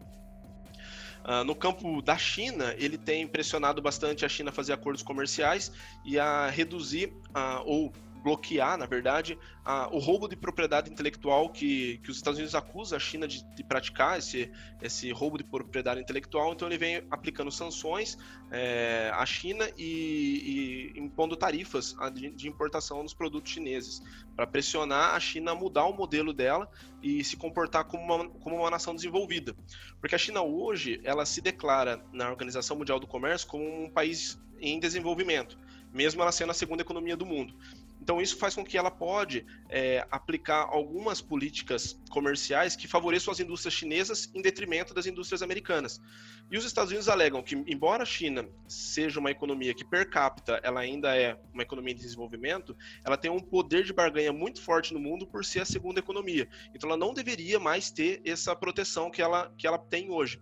Uh, 1.23 1.43
no 1.43 1.53
campo 1.53 2.01
da 2.01 2.17
China, 2.17 2.73
ele 2.79 2.97
tem 2.97 3.27
pressionado 3.27 3.83
bastante 3.83 4.25
a 4.25 4.29
China 4.29 4.49
a 4.49 4.53
fazer 4.53 4.73
acordos 4.73 5.03
comerciais 5.03 5.71
e 6.03 6.17
a 6.17 6.49
reduzir 6.49 7.13
uh, 7.35 7.61
ou 7.65 7.93
bloquear, 8.21 8.77
na 8.77 8.85
verdade, 8.85 9.37
a, 9.65 9.87
o 9.89 9.99
roubo 9.99 10.27
de 10.27 10.35
propriedade 10.35 10.91
intelectual 10.91 11.49
que, 11.49 11.97
que 12.03 12.11
os 12.11 12.17
Estados 12.17 12.37
Unidos 12.37 12.55
acusam 12.55 12.97
a 12.97 12.99
China 12.99 13.27
de, 13.27 13.43
de, 13.55 13.63
praticar, 13.63 14.19
esse, 14.19 14.51
esse 14.81 15.11
roubo 15.11 15.37
de 15.37 15.43
propriedade 15.43 15.99
intelectual. 15.99 16.53
Então, 16.53 16.67
ele 16.67 16.77
vem 16.77 17.03
aplicando 17.09 17.51
sanções 17.51 18.17
é, 18.51 19.11
à 19.13 19.25
China 19.25 19.69
e, 19.77 20.93
e 20.95 20.99
impondo 20.99 21.35
tarifas 21.35 21.95
de, 22.13 22.29
de, 22.29 22.47
importação 22.47 23.03
dos 23.03 23.13
produtos 23.13 23.51
chineses, 23.51 24.01
para 24.35 24.45
pressionar 24.45 25.15
a 25.15 25.19
China 25.19 25.51
a 25.51 25.55
mudar 25.55 25.85
o 25.85 25.93
modelo 25.93 26.33
dela 26.33 26.69
e 27.01 27.23
se 27.23 27.35
comportar 27.35 27.85
como 27.85 28.03
uma, 28.03 28.29
como 28.29 28.55
uma 28.57 28.69
nação 28.69 28.95
desenvolvida. 28.95 29.55
Porque 29.99 30.15
a 30.15 30.17
China 30.17 30.41
hoje, 30.41 31.01
ela 31.03 31.25
se 31.25 31.41
declara 31.41 32.03
na 32.11 32.29
Organização 32.29 32.77
Mundial 32.77 32.99
do 32.99 33.07
Comércio 33.07 33.47
como 33.47 33.83
um 33.83 33.89
país 33.89 34.39
em 34.59 34.79
desenvolvimento 34.79 35.57
mesmo 35.93 36.21
ela 36.21 36.31
sendo 36.31 36.51
a 36.51 36.53
segunda 36.53 36.81
economia 36.81 37.15
do 37.15 37.25
mundo. 37.25 37.53
Então 38.01 38.19
isso 38.19 38.37
faz 38.37 38.55
com 38.55 38.63
que 38.63 38.77
ela 38.77 38.89
pode 38.89 39.45
é, 39.69 40.05
aplicar 40.09 40.67
algumas 40.69 41.21
políticas 41.21 41.99
comerciais 42.09 42.75
que 42.75 42.87
favoreçam 42.87 43.31
as 43.31 43.39
indústrias 43.39 43.73
chinesas 43.73 44.31
em 44.33 44.41
detrimento 44.41 44.93
das 44.93 45.05
indústrias 45.05 45.43
americanas. 45.43 46.01
E 46.49 46.57
os 46.57 46.65
Estados 46.65 46.91
Unidos 46.91 47.07
alegam 47.07 47.41
que, 47.43 47.55
embora 47.67 48.03
a 48.03 48.05
China 48.05 48.45
seja 48.67 49.19
uma 49.19 49.29
economia 49.29 49.73
que 49.73 49.85
per 49.85 50.09
capita 50.09 50.59
ela 50.63 50.81
ainda 50.81 51.15
é 51.15 51.37
uma 51.53 51.61
economia 51.63 51.93
em 51.93 51.97
desenvolvimento, 51.97 52.75
ela 53.05 53.15
tem 53.15 53.29
um 53.29 53.39
poder 53.39 53.83
de 53.83 53.93
barganha 53.93 54.33
muito 54.33 54.61
forte 54.61 54.93
no 54.93 54.99
mundo 54.99 55.27
por 55.27 55.45
ser 55.45 55.61
a 55.61 55.65
segunda 55.65 55.99
economia. 55.99 56.49
Então 56.73 56.89
ela 56.89 56.97
não 56.97 57.13
deveria 57.13 57.59
mais 57.59 57.91
ter 57.91 58.21
essa 58.25 58.55
proteção 58.55 59.11
que 59.11 59.21
ela, 59.21 59.53
que 59.57 59.67
ela 59.67 59.77
tem 59.77 60.09
hoje. 60.09 60.41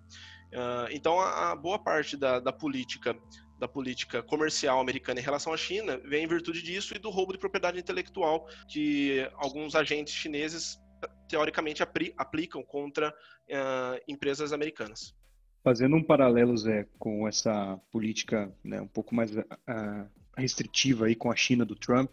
Uh, 0.52 0.90
então 0.92 1.20
a, 1.20 1.52
a, 1.52 1.56
boa 1.56 1.78
parte 1.78 2.18
da, 2.18 2.40
da 2.40 2.52
política 2.52 3.16
da 3.60 3.68
política 3.68 4.24
comercial 4.24 4.80
americana 4.80 5.20
em 5.20 5.24
relação 5.24 5.54
à 5.54 5.58
China 5.58 6.00
vem 6.06 6.24
em 6.24 6.28
virtude 6.28 6.64
disso 6.64 6.96
e 6.96 7.00
do 7.00 7.10
roubo 7.10 7.34
de 7.34 7.38
propriedade 7.38 7.78
intelectual 7.78 8.48
que 8.68 9.30
alguns 9.36 9.76
agentes 9.76 10.14
chineses 10.14 10.80
teoricamente 11.28 11.84
aplicam 12.18 12.64
contra 12.64 13.10
uh, 13.10 14.02
empresas 14.08 14.52
americanas. 14.52 15.14
Fazendo 15.64 15.96
um 15.96 16.04
paralelo, 16.04 16.58
Zé, 16.58 16.88
com 16.98 17.28
essa 17.28 17.80
política 17.92 18.52
né, 18.64 18.82
um 18.82 18.88
pouco 18.88 19.14
mais 19.14 19.30
uh, 19.36 19.46
restritiva 20.38 21.06
aí 21.06 21.16
com 21.16 21.30
a 21.30 21.36
China 21.36 21.66
do 21.66 21.76
Trump, 21.76 22.10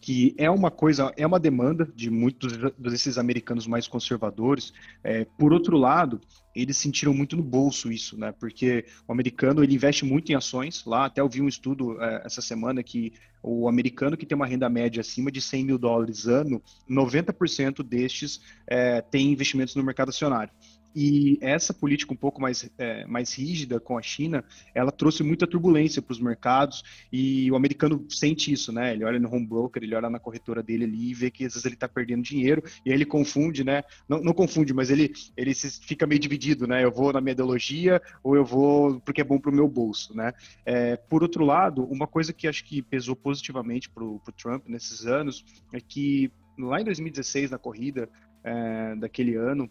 que 0.00 0.34
é 0.38 0.50
uma 0.50 0.70
coisa, 0.70 1.12
é 1.16 1.26
uma 1.26 1.38
demanda 1.38 1.90
de 1.94 2.10
muitos 2.10 2.56
desses 2.78 3.18
americanos 3.18 3.66
mais 3.66 3.86
conservadores. 3.86 4.72
É, 5.04 5.26
por 5.38 5.52
outro 5.52 5.76
lado, 5.76 6.20
eles 6.54 6.76
sentiram 6.78 7.12
muito 7.12 7.36
no 7.36 7.42
bolso 7.42 7.92
isso, 7.92 8.18
né? 8.18 8.32
Porque 8.32 8.86
o 9.06 9.12
americano 9.12 9.62
ele 9.62 9.74
investe 9.74 10.04
muito 10.04 10.32
em 10.32 10.34
ações. 10.34 10.84
Lá 10.86 11.04
até 11.04 11.20
eu 11.20 11.28
vi 11.28 11.42
um 11.42 11.48
estudo 11.48 12.00
é, 12.02 12.22
essa 12.24 12.40
semana 12.40 12.82
que 12.82 13.12
o 13.42 13.68
americano 13.68 14.16
que 14.16 14.26
tem 14.26 14.36
uma 14.36 14.46
renda 14.46 14.68
média 14.68 15.00
acima 15.00 15.30
de 15.30 15.40
100 15.40 15.64
mil 15.64 15.78
dólares 15.78 16.26
ano, 16.26 16.62
90% 16.88 17.82
destes 17.82 18.40
é, 18.66 19.00
tem 19.00 19.32
investimentos 19.32 19.74
no 19.74 19.82
mercado 19.82 20.08
acionário. 20.08 20.52
E 20.94 21.38
essa 21.40 21.72
política 21.72 22.12
um 22.12 22.16
pouco 22.16 22.40
mais, 22.40 22.68
é, 22.78 23.04
mais 23.06 23.32
rígida 23.34 23.78
com 23.78 23.96
a 23.96 24.02
China, 24.02 24.44
ela 24.74 24.90
trouxe 24.90 25.22
muita 25.22 25.46
turbulência 25.46 26.02
para 26.02 26.12
os 26.12 26.20
mercados 26.20 26.82
e 27.12 27.50
o 27.50 27.56
americano 27.56 28.04
sente 28.08 28.52
isso, 28.52 28.72
né? 28.72 28.92
Ele 28.92 29.04
olha 29.04 29.18
no 29.18 29.32
home 29.32 29.46
broker, 29.46 29.82
ele 29.82 29.94
olha 29.94 30.10
na 30.10 30.18
corretora 30.18 30.62
dele 30.62 30.84
ali 30.84 31.10
e 31.10 31.14
vê 31.14 31.30
que 31.30 31.44
às 31.44 31.52
vezes 31.52 31.64
ele 31.64 31.74
está 31.74 31.88
perdendo 31.88 32.22
dinheiro 32.22 32.62
e 32.84 32.90
aí 32.90 32.96
ele 32.96 33.04
confunde, 33.04 33.62
né? 33.62 33.82
Não, 34.08 34.20
não 34.20 34.32
confunde, 34.32 34.74
mas 34.74 34.90
ele, 34.90 35.12
ele 35.36 35.54
fica 35.54 36.06
meio 36.06 36.20
dividido, 36.20 36.66
né? 36.66 36.84
Eu 36.84 36.90
vou 36.90 37.12
na 37.12 37.20
minha 37.20 37.32
ideologia 37.32 38.02
ou 38.22 38.34
eu 38.34 38.44
vou 38.44 39.00
porque 39.00 39.20
é 39.20 39.24
bom 39.24 39.38
para 39.38 39.50
o 39.50 39.54
meu 39.54 39.68
bolso, 39.68 40.14
né? 40.14 40.32
É, 40.66 40.96
por 40.96 41.22
outro 41.22 41.44
lado, 41.44 41.84
uma 41.84 42.06
coisa 42.06 42.32
que 42.32 42.48
acho 42.48 42.64
que 42.64 42.82
pesou 42.82 43.14
positivamente 43.14 43.88
para 43.88 44.04
o 44.04 44.20
Trump 44.36 44.66
nesses 44.68 45.06
anos 45.06 45.44
é 45.72 45.80
que 45.80 46.32
lá 46.58 46.80
em 46.80 46.84
2016, 46.84 47.50
na 47.50 47.58
corrida 47.58 48.08
é, 48.42 48.94
daquele 48.96 49.36
ano, 49.36 49.70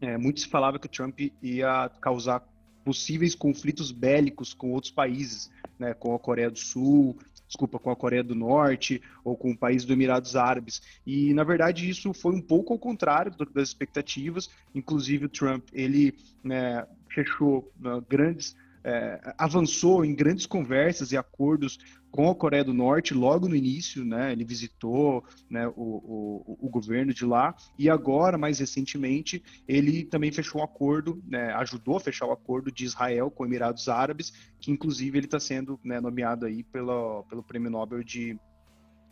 é, 0.00 0.16
muito 0.16 0.40
se 0.40 0.48
falava 0.48 0.78
que 0.78 0.86
o 0.86 0.90
Trump 0.90 1.18
ia 1.42 1.90
causar 2.00 2.42
possíveis 2.84 3.34
conflitos 3.34 3.92
bélicos 3.92 4.54
com 4.54 4.72
outros 4.72 4.92
países, 4.92 5.50
né, 5.78 5.94
com 5.94 6.14
a 6.14 6.18
Coreia 6.18 6.50
do 6.50 6.58
Sul, 6.58 7.18
desculpa, 7.46 7.78
com 7.78 7.90
a 7.90 7.96
Coreia 7.96 8.22
do 8.22 8.34
Norte 8.34 9.02
ou 9.24 9.36
com 9.36 9.50
o 9.50 9.56
país 9.56 9.84
dos 9.84 9.92
Emirados 9.92 10.36
Árabes. 10.36 10.80
E 11.06 11.34
na 11.34 11.44
verdade 11.44 11.88
isso 11.88 12.14
foi 12.14 12.34
um 12.34 12.40
pouco 12.40 12.72
ao 12.72 12.78
contrário 12.78 13.32
das 13.52 13.68
expectativas. 13.68 14.48
Inclusive 14.74 15.26
o 15.26 15.28
Trump 15.28 15.68
ele 15.72 16.14
né, 16.42 16.86
fechou 17.08 17.70
uh, 17.84 18.00
grandes 18.08 18.56
é, 18.82 19.34
avançou 19.36 20.04
em 20.04 20.14
grandes 20.14 20.46
conversas 20.46 21.12
e 21.12 21.16
acordos 21.16 21.78
com 22.10 22.30
a 22.30 22.34
Coreia 22.34 22.64
do 22.64 22.74
Norte 22.74 23.14
logo 23.14 23.48
no 23.48 23.54
início, 23.54 24.04
né? 24.04 24.32
Ele 24.32 24.44
visitou 24.44 25.24
né, 25.48 25.66
o, 25.68 25.72
o, 25.76 26.58
o, 26.66 26.68
governo 26.68 27.14
de 27.14 27.24
lá 27.24 27.54
e 27.78 27.88
agora, 27.88 28.36
mais 28.36 28.58
recentemente, 28.58 29.42
ele 29.66 30.04
também 30.04 30.32
fechou 30.32 30.60
um 30.60 30.64
acordo, 30.64 31.22
né, 31.26 31.52
ajudou 31.54 31.96
a 31.96 32.00
fechar 32.00 32.26
o 32.26 32.32
acordo 32.32 32.70
de 32.72 32.84
Israel 32.84 33.30
com 33.30 33.46
Emirados 33.46 33.88
Árabes, 33.88 34.32
que 34.60 34.70
inclusive 34.70 35.18
ele 35.18 35.26
está 35.26 35.38
sendo 35.38 35.78
né, 35.84 36.00
nomeado 36.00 36.46
aí 36.46 36.62
pelo, 36.62 37.24
pelo 37.24 37.42
Prêmio 37.42 37.70
Nobel 37.70 38.02
de 38.02 38.38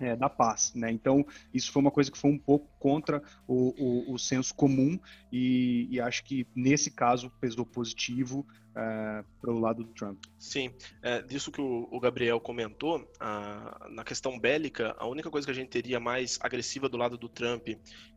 é, 0.01 0.17
da 0.17 0.29
paz, 0.29 0.73
né? 0.75 0.91
Então 0.91 1.25
isso 1.53 1.73
foi 1.73 1.81
uma 1.81 1.91
coisa 1.91 2.11
que 2.11 2.19
foi 2.19 2.31
um 2.31 2.39
pouco 2.39 2.69
contra 2.79 3.23
o, 3.47 3.75
o, 4.11 4.15
o 4.15 4.19
senso 4.19 4.55
comum 4.55 4.99
e, 5.33 5.89
e, 5.91 6.01
acho 6.01 6.25
que 6.25 6.47
nesse 6.55 6.91
caso 6.91 7.31
pesou 7.41 7.67
positivo 7.67 8.47
é, 8.75 9.25
para 9.41 9.51
o 9.51 9.59
lado 9.59 9.83
do 9.83 9.91
Trump. 9.91 10.19
Sim, 10.39 10.71
é, 11.03 11.21
disso 11.23 11.51
que 11.51 11.61
o, 11.61 11.89
o 11.91 12.01
Gabriel 12.01 12.41
comentou, 12.41 13.11
a, 13.19 13.89
na 13.91 14.05
questão 14.05 14.39
bélica, 14.39 14.95
a 14.99 15.07
única 15.07 15.31
coisa 15.31 15.47
que 15.47 15.51
a 15.51 15.55
gente 15.55 15.69
teria 15.69 15.99
mais 15.99 16.39
agressiva 16.41 16.89
do 16.89 16.97
lado 16.97 17.19
do 17.19 17.29
Trump 17.29 17.69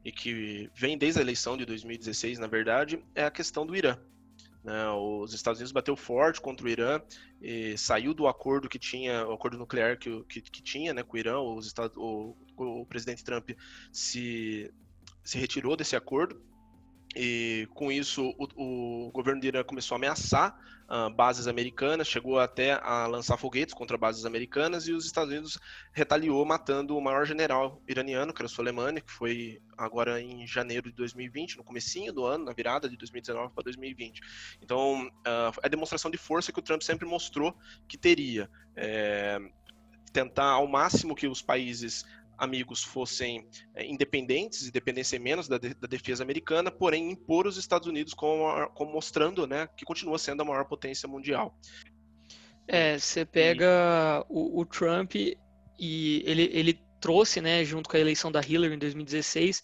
e 0.03 0.11
que 0.11 0.69
vem 0.75 0.97
desde 0.97 1.19
a 1.19 1.23
eleição 1.23 1.57
de 1.57 1.65
2016, 1.65 2.39
na 2.39 2.47
verdade, 2.47 3.03
é 3.15 3.23
a 3.23 3.31
questão 3.31 3.65
do 3.65 3.75
Irã. 3.75 3.97
Né, 4.63 4.89
os 4.91 5.33
Estados 5.33 5.59
Unidos 5.59 5.71
bateu 5.71 5.95
forte 5.95 6.39
contra 6.39 6.65
o 6.65 6.69
Irã, 6.69 7.01
saiu 7.77 8.13
do 8.13 8.27
acordo 8.27 8.69
que 8.69 8.77
tinha, 8.77 9.25
o 9.27 9.33
acordo 9.33 9.57
nuclear 9.57 9.97
que, 9.97 10.23
que, 10.25 10.41
que 10.41 10.61
tinha 10.61 10.93
né, 10.93 11.01
com 11.01 11.17
o 11.17 11.19
Irã, 11.19 11.39
os 11.39 11.65
Estados, 11.65 11.97
o, 11.97 12.35
o 12.55 12.85
presidente 12.85 13.23
Trump 13.23 13.49
se, 13.91 14.71
se 15.23 15.39
retirou 15.39 15.75
desse 15.75 15.95
acordo, 15.95 16.39
e 17.15 17.67
com 17.73 17.91
isso 17.91 18.33
o, 18.37 19.07
o 19.07 19.11
governo 19.11 19.41
do 19.41 19.47
Irã 19.47 19.63
começou 19.63 19.95
a 19.95 19.97
ameaçar 19.97 20.57
uh, 20.89 21.09
bases 21.09 21.47
americanas, 21.47 22.07
chegou 22.07 22.39
até 22.39 22.73
a 22.73 23.05
lançar 23.07 23.37
foguetes 23.37 23.73
contra 23.73 23.97
bases 23.97 24.25
americanas 24.25 24.87
e 24.87 24.93
os 24.93 25.05
Estados 25.05 25.31
Unidos 25.31 25.57
retaliou 25.91 26.45
matando 26.45 26.97
o 26.97 27.01
maior 27.01 27.25
general 27.25 27.81
iraniano, 27.87 28.33
que 28.33 28.41
era 28.41 28.47
o 28.47 28.49
Soleimani, 28.49 29.01
que 29.01 29.11
foi 29.11 29.61
agora 29.77 30.21
em 30.21 30.47
janeiro 30.47 30.89
de 30.89 30.95
2020, 30.95 31.57
no 31.57 31.63
comecinho 31.63 32.13
do 32.13 32.25
ano, 32.25 32.45
na 32.45 32.53
virada 32.53 32.87
de 32.87 32.95
2019 32.97 33.53
para 33.53 33.63
2020. 33.63 34.21
Então, 34.61 35.07
uh, 35.07 35.59
é 35.61 35.65
a 35.65 35.69
demonstração 35.69 36.09
de 36.09 36.17
força 36.17 36.51
que 36.51 36.59
o 36.59 36.63
Trump 36.63 36.81
sempre 36.81 37.07
mostrou 37.07 37.55
que 37.87 37.97
teria. 37.97 38.49
É, 38.75 39.39
tentar 40.11 40.51
ao 40.51 40.67
máximo 40.67 41.15
que 41.15 41.27
os 41.27 41.41
países 41.41 42.05
amigos 42.41 42.83
fossem 42.83 43.47
é, 43.75 43.85
independentes 43.85 44.67
e 44.67 44.71
dependessem 44.71 45.19
menos 45.19 45.47
da, 45.47 45.59
de, 45.59 45.75
da, 45.75 45.87
defesa 45.87 46.23
americana, 46.23 46.71
porém 46.71 47.11
impor 47.11 47.45
os 47.45 47.55
Estados 47.55 47.87
Unidos 47.87 48.15
como, 48.15 48.67
como, 48.69 48.91
mostrando 48.91 49.45
né, 49.45 49.69
que 49.77 49.85
continua 49.85 50.17
sendo 50.17 50.41
a 50.41 50.45
maior 50.45 50.65
potência 50.65 51.07
mundial. 51.07 51.55
É, 52.67 52.97
você 52.97 53.23
pega 53.23 54.25
e... 54.27 54.33
o, 54.33 54.61
o, 54.61 54.65
Trump 54.65 55.13
e 55.15 56.23
ele, 56.25 56.49
ele 56.51 56.79
trouxe, 56.99 57.39
né, 57.41 57.63
junto 57.63 57.87
com 57.87 57.95
a 57.95 57.99
eleição 57.99 58.31
da 58.31 58.41
Hillary 58.41 58.73
em 58.73 58.79
2016, 58.79 59.63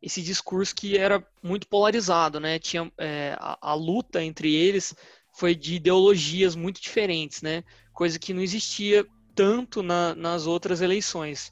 esse 0.00 0.22
discurso 0.22 0.74
que 0.74 0.96
era 0.96 1.26
muito 1.42 1.66
polarizado, 1.66 2.38
né? 2.38 2.58
Tinha 2.58 2.90
é, 2.98 3.36
a, 3.38 3.70
a, 3.70 3.74
luta 3.74 4.22
entre 4.22 4.54
eles 4.54 4.94
foi 5.32 5.54
de 5.54 5.76
ideologias 5.76 6.54
muito 6.54 6.80
diferentes, 6.80 7.40
né? 7.40 7.64
Coisa 7.92 8.18
que 8.18 8.34
não 8.34 8.42
existia 8.42 9.06
tanto 9.34 9.82
na, 9.82 10.14
nas 10.14 10.46
outras 10.46 10.82
eleições 10.82 11.50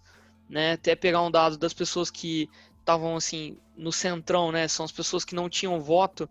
né? 0.48 0.72
Até 0.72 0.94
pegar 0.94 1.22
um 1.22 1.30
dado 1.30 1.56
das 1.56 1.72
pessoas 1.72 2.10
que 2.10 2.48
estavam 2.78 3.16
assim 3.16 3.56
no 3.76 3.92
centrão, 3.92 4.52
né? 4.52 4.68
São 4.68 4.84
as 4.84 4.92
pessoas 4.92 5.24
que 5.24 5.34
não 5.34 5.48
tinham 5.48 5.80
voto. 5.80 6.28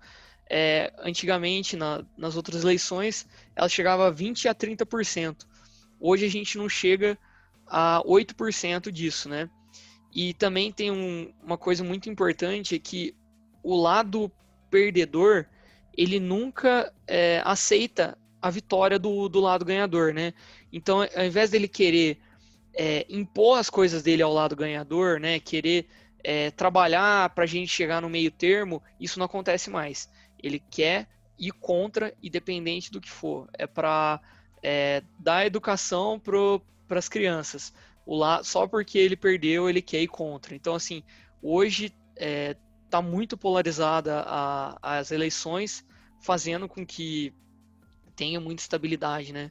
É, 0.50 0.94
antigamente, 1.00 1.78
na, 1.78 2.04
nas 2.18 2.36
outras 2.36 2.64
eleições, 2.64 3.26
ela 3.56 3.70
chegava 3.70 4.08
a 4.08 4.12
20 4.12 4.50
a 4.50 4.56
30%. 4.56 5.46
Hoje 6.00 6.26
a 6.26 6.30
gente 6.30 6.58
não 6.58 6.68
chega 6.68 7.18
a 7.66 8.02
8% 8.06 8.92
disso, 8.92 9.30
né? 9.30 9.50
E 10.14 10.34
também 10.34 10.72
tem 10.72 10.92
um, 10.92 11.34
uma 11.42 11.58
coisa 11.58 11.84
muito 11.84 12.10
importante 12.10 12.76
é 12.76 12.80
que 12.80 13.16
o 13.64 13.76
lado 13.76 14.30
perdedor 14.70 15.46
ele 15.98 16.20
nunca 16.20 16.94
é, 17.08 17.42
aceita 17.46 18.18
a 18.42 18.50
vitória 18.50 18.98
do, 18.98 19.30
do 19.30 19.40
lado 19.40 19.64
ganhador, 19.64 20.14
né? 20.14 20.34
Então, 20.72 21.02
ao 21.16 21.24
invés 21.24 21.52
dele 21.52 21.68
querer 21.68 22.18
é, 22.74 23.06
impor 23.10 23.60
as 23.60 23.70
coisas 23.70 24.02
dele 24.02 24.22
ao 24.22 24.34
lado 24.34 24.56
ganhador, 24.56 25.20
né? 25.20 25.40
Querer 25.40 25.88
é, 26.24 26.52
trabalhar 26.52 27.30
para 27.32 27.44
a 27.44 27.48
gente 27.48 27.68
chegar 27.68 28.02
no 28.02 28.10
meio 28.10 28.32
termo, 28.32 28.82
isso 29.00 29.20
não 29.20 29.26
acontece 29.26 29.70
mais. 29.70 30.10
Ele 30.42 30.60
quer 30.60 31.08
ir 31.38 31.52
contra, 31.52 32.14
independente 32.22 32.92
do 32.92 33.02
que 33.02 33.10
for. 33.10 33.50
É 33.54 33.66
para 33.66 34.22
é, 34.62 35.04
dar 35.20 35.46
educação 35.46 36.20
para 36.20 36.98
as 36.98 37.10
crianças. 37.10 37.74
O 38.06 38.16
lá, 38.16 38.44
só 38.44 38.68
porque 38.68 38.98
ele 38.98 39.16
perdeu, 39.16 39.70
ele 39.70 39.82
quer 39.82 40.02
ir 40.02 40.08
contra. 40.08 40.56
Então, 40.56 40.76
assim, 40.76 41.04
hoje 41.42 41.94
é, 42.16 42.56
está 42.86 43.02
muito 43.02 43.38
polarizada 43.38 44.24
a, 44.26 44.78
as 45.00 45.12
eleições, 45.12 45.86
fazendo 46.20 46.68
com 46.68 46.86
que 46.86 47.34
tenha 48.16 48.40
muita 48.40 48.62
estabilidade, 48.62 49.34
né? 49.34 49.50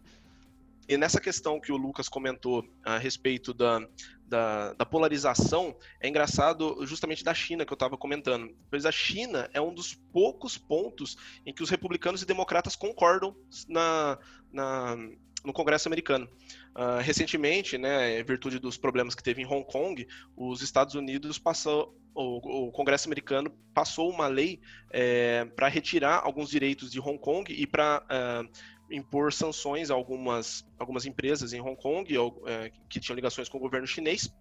E 0.90 0.96
nessa 0.96 1.20
questão 1.20 1.60
que 1.60 1.70
o 1.70 1.76
Lucas 1.76 2.08
comentou 2.08 2.68
a 2.84 2.98
respeito 2.98 3.54
da, 3.54 3.78
da, 4.26 4.72
da, 4.72 4.84
polarização, 4.84 5.72
é 6.00 6.08
engraçado 6.08 6.84
justamente 6.84 7.22
da 7.22 7.32
China 7.32 7.64
que 7.64 7.72
eu 7.72 7.76
estava 7.76 7.96
comentando. 7.96 8.52
Pois 8.68 8.84
a 8.84 8.90
China 8.90 9.48
é 9.54 9.60
um 9.60 9.72
dos 9.72 9.94
poucos 9.94 10.58
pontos 10.58 11.16
em 11.46 11.54
que 11.54 11.62
os 11.62 11.70
republicanos 11.70 12.22
e 12.22 12.26
democratas 12.26 12.74
concordam 12.74 13.36
na, 13.68 14.18
na 14.52 14.96
no 15.44 15.52
Congresso 15.52 15.88
americano. 15.88 16.28
Uh, 16.74 17.00
recentemente, 17.00 17.78
né, 17.78 18.18
em 18.18 18.24
virtude 18.24 18.58
dos 18.58 18.76
problemas 18.76 19.14
que 19.14 19.22
teve 19.22 19.42
em 19.42 19.46
Hong 19.46 19.64
Kong, 19.64 20.06
os 20.36 20.60
Estados 20.60 20.96
Unidos 20.96 21.38
passou, 21.38 21.96
o, 22.12 22.70
Congresso 22.72 23.08
americano 23.08 23.50
passou 23.72 24.10
uma 24.10 24.26
lei 24.26 24.60
é, 24.92 25.44
para 25.56 25.68
retirar 25.68 26.20
alguns 26.24 26.50
direitos 26.50 26.90
de 26.90 27.00
Hong 27.00 27.18
Kong 27.18 27.52
e 27.52 27.66
para 27.66 28.02
uh, 28.04 28.48
impor 28.90 29.32
sanções 29.32 29.90
a 29.90 29.94
algumas, 29.94 30.66
algumas 30.78 31.06
empresas 31.06 31.52
em 31.52 31.60
Hong 31.60 31.76
Kong 31.76 32.12
é, 32.46 32.72
que 32.88 33.00
tinham 33.00 33.16
ligações 33.16 33.48
com 33.48 33.58
o 33.58 33.60
governo 33.60 33.86
chinês 33.86 34.32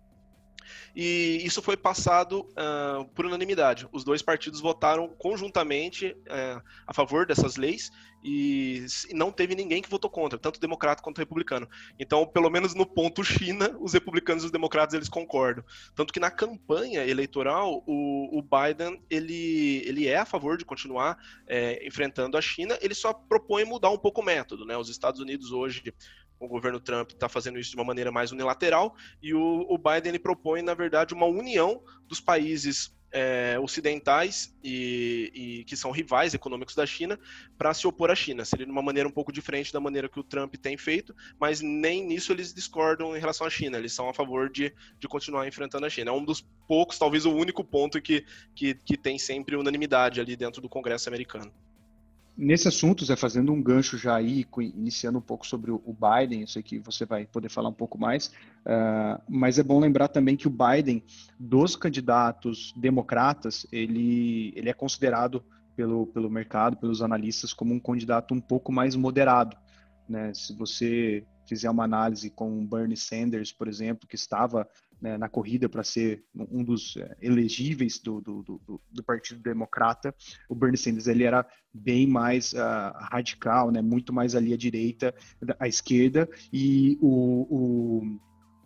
e 0.96 1.42
isso 1.44 1.62
foi 1.62 1.78
passado 1.78 2.42
uh, 2.42 3.06
por 3.16 3.26
unanimidade. 3.26 3.88
Os 3.92 4.04
dois 4.04 4.22
partidos 4.22 4.60
votaram 4.60 5.08
conjuntamente 5.10 6.08
uh, 6.08 6.62
a 6.88 6.94
favor 6.94 7.26
dessas 7.26 7.56
leis 7.56 7.92
e 8.24 8.86
não 9.12 9.32
teve 9.32 9.56
ninguém 9.56 9.82
que 9.82 9.90
votou 9.90 10.10
contra, 10.10 10.38
tanto 10.38 10.60
democrata 10.60 11.02
quanto 11.02 11.20
republicano. 11.20 11.68
Então, 11.98 12.28
pelo 12.28 12.50
menos 12.50 12.76
no 12.76 12.86
ponto 12.86 13.24
China, 13.24 13.76
os 13.80 13.94
republicanos 13.94 14.44
e 14.44 14.48
os 14.48 14.52
democratas 14.52 14.94
eles 14.94 15.08
concordam. 15.08 15.64
Tanto 15.96 16.12
que 16.12 16.20
na 16.20 16.30
campanha 16.30 17.06
eleitoral, 17.06 17.84
o, 17.88 18.38
o 18.38 18.42
Biden 18.42 19.02
ele, 19.10 19.84
ele 19.86 20.08
é 20.08 20.18
a 20.18 20.26
favor 20.26 20.58
de 20.58 20.66
continuar 20.66 21.18
é, 21.48 21.86
enfrentando 21.88 22.38
a 22.38 22.42
China, 22.42 22.78
ele 22.82 22.94
só 22.94 23.14
propõe 23.14 23.64
mudar 23.64 23.90
um 23.90 23.98
pouco 23.98 24.22
o 24.22 24.26
método. 24.26 24.66
Né? 24.66 24.76
Os 24.76 24.90
Estados 24.90 25.22
Unidos 25.22 25.52
hoje 25.52 25.94
o 26.40 26.48
governo 26.48 26.80
Trump 26.80 27.12
está 27.12 27.28
fazendo 27.28 27.60
isso 27.60 27.72
de 27.72 27.76
uma 27.76 27.84
maneira 27.84 28.12
mais 28.12 28.32
unilateral 28.32 28.96
e 29.22 29.34
o, 29.34 29.66
o 29.70 29.78
Biden 29.78 30.18
propõe, 30.20 30.62
na 30.62 30.74
verdade, 30.74 31.14
uma 31.14 31.26
união 31.26 31.82
dos 32.08 32.20
países 32.20 32.98
é, 33.12 33.58
ocidentais 33.60 34.56
e, 34.64 35.32
e, 35.34 35.64
que 35.66 35.76
são 35.76 35.92
rivais 35.92 36.34
econômicos 36.34 36.76
da 36.76 36.86
China 36.86 37.20
para 37.58 37.74
se 37.74 37.88
opor 37.88 38.12
à 38.12 38.16
China. 38.16 38.46
Seria 38.46 38.66
de 38.66 38.72
uma 38.72 38.82
maneira 38.82 39.08
um 39.08 39.12
pouco 39.12 39.32
diferente 39.32 39.74
da 39.74 39.80
maneira 39.80 40.08
que 40.08 40.20
o 40.20 40.24
Trump 40.24 40.56
tem 40.56 40.78
feito, 40.78 41.16
mas 41.40 41.62
nem 41.62 42.06
nisso 42.06 42.32
eles 42.32 42.54
discordam 42.54 43.16
em 43.16 43.20
relação 43.20 43.46
à 43.46 43.50
China. 43.50 43.78
Eles 43.78 43.94
são 43.94 44.08
a 44.10 44.14
favor 44.14 44.50
de, 44.50 44.74
de 45.00 45.08
continuar 45.08 45.48
enfrentando 45.48 45.86
a 45.86 45.90
China. 45.90 46.12
É 46.12 46.14
um 46.14 46.24
dos 46.24 46.46
poucos, 46.68 47.00
talvez 47.00 47.26
o 47.26 47.34
único 47.34 47.64
ponto 47.64 48.02
que, 48.02 48.24
que, 48.56 48.76
que 48.76 48.98
tem 48.98 49.18
sempre 49.18 49.56
unanimidade 49.56 50.22
ali 50.22 50.36
dentro 50.36 50.62
do 50.62 50.70
Congresso 50.70 51.10
americano. 51.10 51.52
Nesse 52.42 52.70
assunto, 52.70 53.04
Zé, 53.04 53.18
fazendo 53.18 53.52
um 53.52 53.62
gancho 53.62 53.98
já 53.98 54.16
aí, 54.16 54.48
iniciando 54.74 55.18
um 55.18 55.22
pouco 55.22 55.46
sobre 55.46 55.72
o 55.72 55.94
Biden, 55.94 56.40
eu 56.40 56.48
sei 56.48 56.64
que 56.64 56.80
você 56.80 57.06
vai 57.06 57.26
poder 57.26 57.50
falar 57.50 57.68
um 57.68 57.74
pouco 57.74 57.98
mais, 57.98 58.28
uh, 58.66 59.22
mas 59.28 59.60
é 59.60 59.64
bom 59.64 59.78
lembrar 59.78 60.08
também 60.08 60.38
que 60.38 60.48
o 60.48 60.50
Biden, 60.50 61.04
dos 61.38 61.76
candidatos 61.76 62.74
democratas, 62.78 63.68
ele, 63.74 64.54
ele 64.56 64.70
é 64.70 64.74
considerado 64.74 65.44
pelo, 65.76 66.08
pelo 66.08 66.30
mercado, 66.30 66.78
pelos 66.78 67.02
analistas, 67.02 67.52
como 67.52 67.74
um 67.74 67.80
candidato 67.80 68.34
um 68.34 68.40
pouco 68.40 68.72
mais 68.72 68.96
moderado. 68.96 69.58
Né? 70.08 70.34
Se 70.34 70.56
você 70.56 71.26
fizer 71.46 71.70
uma 71.70 71.84
análise 71.84 72.30
com 72.30 72.66
Bernie 72.66 72.96
Sanders, 72.96 73.52
por 73.52 73.68
exemplo, 73.68 74.08
que 74.08 74.16
estava 74.16 74.66
né, 75.02 75.18
na 75.18 75.30
corrida 75.30 75.70
para 75.70 75.84
ser 75.84 76.24
um 76.36 76.64
dos 76.64 76.98
é, 76.98 77.16
elegíveis 77.22 78.00
do, 78.00 78.20
do, 78.22 78.44
do, 78.44 78.82
do, 78.92 79.04
Partido 79.04 79.42
Democrata, 79.42 80.14
o 80.48 80.56
Bernie 80.56 80.78
Sanders 80.78 81.08
ele 81.08 81.24
era 81.24 81.46
bem 81.74 82.08
mais 82.08 82.54
uh, 82.54 82.92
radical, 83.12 83.72
né, 83.72 83.82
muito 83.82 84.12
mais 84.12 84.36
ali 84.36 84.54
à 84.54 84.58
direita, 84.58 85.14
à 85.60 85.68
esquerda, 85.68 86.30
e 86.52 86.98
o, 87.02 87.48
o 87.50 88.20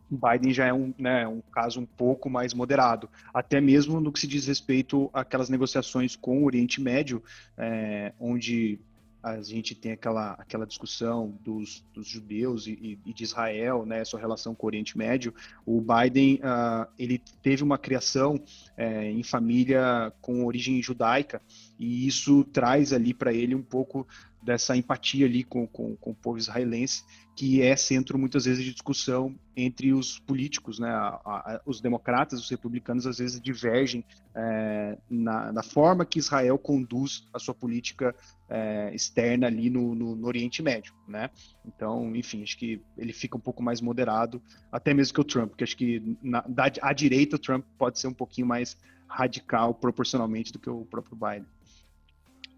Biden 0.10 0.54
já 0.54 0.68
é 0.68 0.74
um, 0.74 0.94
né, 0.98 1.28
um 1.28 1.42
caso 1.42 1.80
um 1.80 1.86
pouco 1.86 2.30
mais 2.30 2.54
moderado, 2.54 3.10
até 3.34 3.60
mesmo 3.60 4.00
no 4.00 4.12
que 4.12 4.20
se 4.20 4.28
diz 4.28 4.48
respeito 4.48 5.10
àquelas 5.14 5.50
negociações 5.50 6.16
com 6.16 6.42
o 6.42 6.46
Oriente 6.46 6.82
Médio, 6.82 7.24
é, 7.58 8.14
onde 8.20 8.80
a 9.24 9.42
gente 9.42 9.74
tem 9.74 9.94
aquela, 9.94 10.34
aquela 10.34 10.68
discussão 10.68 11.40
dos, 11.42 11.82
dos 11.94 12.06
judeus 12.06 12.68
e, 12.68 13.00
e, 13.06 13.14
de 13.14 13.24
Israel, 13.24 13.86
né, 13.86 14.04
sua 14.04 14.20
relação 14.20 14.54
com 14.54 14.66
o 14.66 14.70
Oriente 14.70 14.98
Médio. 14.98 15.34
O 15.66 15.80
Biden, 15.80 16.42
uh, 16.44 16.86
ele 17.00 17.22
teve 17.42 17.64
uma 17.64 17.78
criação 17.78 18.38
é, 18.76 19.10
em 19.10 19.24
família 19.24 20.12
com 20.20 20.46
origem 20.46 20.82
judaica 20.82 21.42
e 21.80 22.06
isso 22.06 22.44
traz 22.44 22.92
ali 22.92 23.14
para 23.14 23.34
ele 23.34 23.56
um 23.56 23.64
pouco 23.64 24.06
dessa 24.44 24.76
empatia 24.76 25.26
ali 25.26 25.44
com, 25.44 25.66
com, 25.66 25.96
com, 25.96 26.12
o 26.12 26.16
povo 26.16 26.38
israelense, 26.38 27.04
que 27.36 27.62
é 27.62 27.76
centro 27.76 28.20
muitas 28.20 28.46
vezes 28.46 28.64
de 28.64 28.74
discussão 28.74 29.36
entre 29.56 29.94
os 29.94 30.20
políticos, 30.20 30.80
né? 30.80 30.90
A, 30.90 31.20
a, 31.26 31.62
os 31.66 31.80
democratas, 31.80 32.40
os 32.40 32.50
republicanos 32.50 33.08
às 33.08 33.18
vezes 33.18 33.40
divergem 33.40 34.04
é, 34.36 34.98
na, 35.10 35.52
na, 35.52 35.64
forma 35.64 36.06
que 36.06 36.20
Israel 36.20 36.58
conduz 36.58 37.26
a 37.34 37.40
sua 37.40 37.54
política 37.54 38.14
é, 38.50 38.94
externa 38.94 39.48
ali 39.48 39.70
no, 39.70 39.96
no, 39.96 40.16
no, 40.16 40.28
Oriente 40.28 40.62
Médio, 40.62 40.94
né? 41.08 41.30
Então, 41.66 42.16
enfim, 42.16 42.44
acho 42.44 42.58
que 42.58 42.82
ele 42.98 43.14
fica 43.14 43.38
um 43.38 43.42
pouco 43.42 43.64
mais 43.64 43.80
moderado, 43.80 44.42
até 44.72 44.94
mesmo 44.94 45.14
que 45.14 45.22
o 45.22 45.24
Trump, 45.24 45.50
porque 45.50 45.64
acho 45.64 45.78
que 45.78 46.18
na, 46.22 46.42
da, 46.48 46.66
à 46.82 46.92
direita 46.92 47.38
o 47.38 47.40
Trump 47.40 47.66
pode 47.78 48.00
ser 48.00 48.08
um 48.08 48.14
pouquinho 48.14 48.48
mais 48.48 48.78
radical 49.08 49.74
proporcionalmente 49.74 50.52
do 50.52 50.60
que 50.60 50.70
o 50.70 50.86
próprio 50.86 51.16
Biden. 51.16 51.48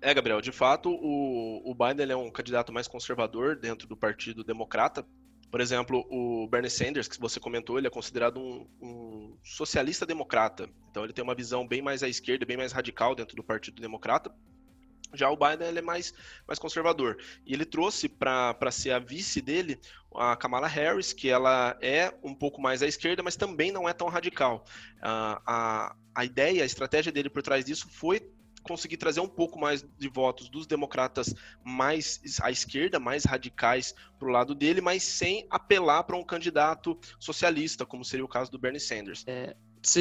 É, 0.05 0.13
Gabriel, 0.13 0.39
de 0.39 0.51
fato, 0.51 0.91
o, 0.91 1.67
o 1.67 1.73
Biden 1.73 2.11
é 2.11 2.15
um 2.15 2.29
candidato 2.29 2.71
mais 2.71 2.87
conservador 2.87 3.55
dentro 3.55 3.87
do 3.87 3.97
Partido 3.97 4.43
Democrata. 4.43 5.03
Por 5.49 5.59
exemplo, 5.59 6.05
o 6.11 6.47
Bernie 6.47 6.69
Sanders, 6.69 7.07
que 7.07 7.19
você 7.19 7.39
comentou, 7.39 7.79
ele 7.79 7.87
é 7.87 7.89
considerado 7.89 8.39
um, 8.39 8.67
um 8.79 9.37
socialista 9.43 10.05
democrata. 10.05 10.69
Então 10.91 11.03
ele 11.03 11.11
tem 11.11 11.23
uma 11.23 11.33
visão 11.33 11.67
bem 11.67 11.81
mais 11.81 12.03
à 12.03 12.07
esquerda, 12.07 12.45
bem 12.45 12.55
mais 12.55 12.71
radical 12.71 13.15
dentro 13.15 13.35
do 13.35 13.43
Partido 13.43 13.81
Democrata. 13.81 14.31
Já 15.11 15.27
o 15.31 15.35
Biden 15.35 15.67
ele 15.67 15.79
é 15.79 15.81
mais, 15.81 16.13
mais 16.47 16.59
conservador. 16.59 17.17
E 17.43 17.55
ele 17.55 17.65
trouxe 17.65 18.07
para 18.07 18.69
ser 18.69 18.91
a 18.91 18.99
vice 18.99 19.41
dele 19.41 19.79
a 20.13 20.35
Kamala 20.35 20.67
Harris, 20.67 21.13
que 21.13 21.29
ela 21.31 21.75
é 21.81 22.13
um 22.21 22.35
pouco 22.35 22.61
mais 22.61 22.83
à 22.83 22.87
esquerda, 22.87 23.23
mas 23.23 23.35
também 23.35 23.71
não 23.71 23.89
é 23.89 23.93
tão 23.93 24.07
radical. 24.07 24.63
Uh, 24.97 25.41
a, 25.47 25.95
a 26.13 26.25
ideia, 26.25 26.61
a 26.61 26.65
estratégia 26.65 27.11
dele 27.11 27.29
por 27.29 27.41
trás 27.41 27.65
disso 27.65 27.89
foi 27.89 28.21
conseguir 28.65 28.97
trazer 28.97 29.19
um 29.19 29.27
pouco 29.27 29.59
mais 29.59 29.85
de 29.97 30.09
votos 30.09 30.49
dos 30.49 30.65
democratas 30.65 31.33
mais 31.63 32.19
à 32.41 32.49
esquerda, 32.49 32.99
mais 32.99 33.23
radicais 33.23 33.93
para 34.17 34.27
o 34.27 34.31
lado 34.31 34.55
dele, 34.55 34.81
mas 34.81 35.03
sem 35.03 35.45
apelar 35.49 36.03
para 36.03 36.17
um 36.17 36.23
candidato 36.23 36.99
socialista, 37.19 37.85
como 37.85 38.03
seria 38.03 38.25
o 38.25 38.27
caso 38.27 38.51
do 38.51 38.57
Bernie 38.57 38.79
Sanders. 38.79 39.23
É, 39.27 39.55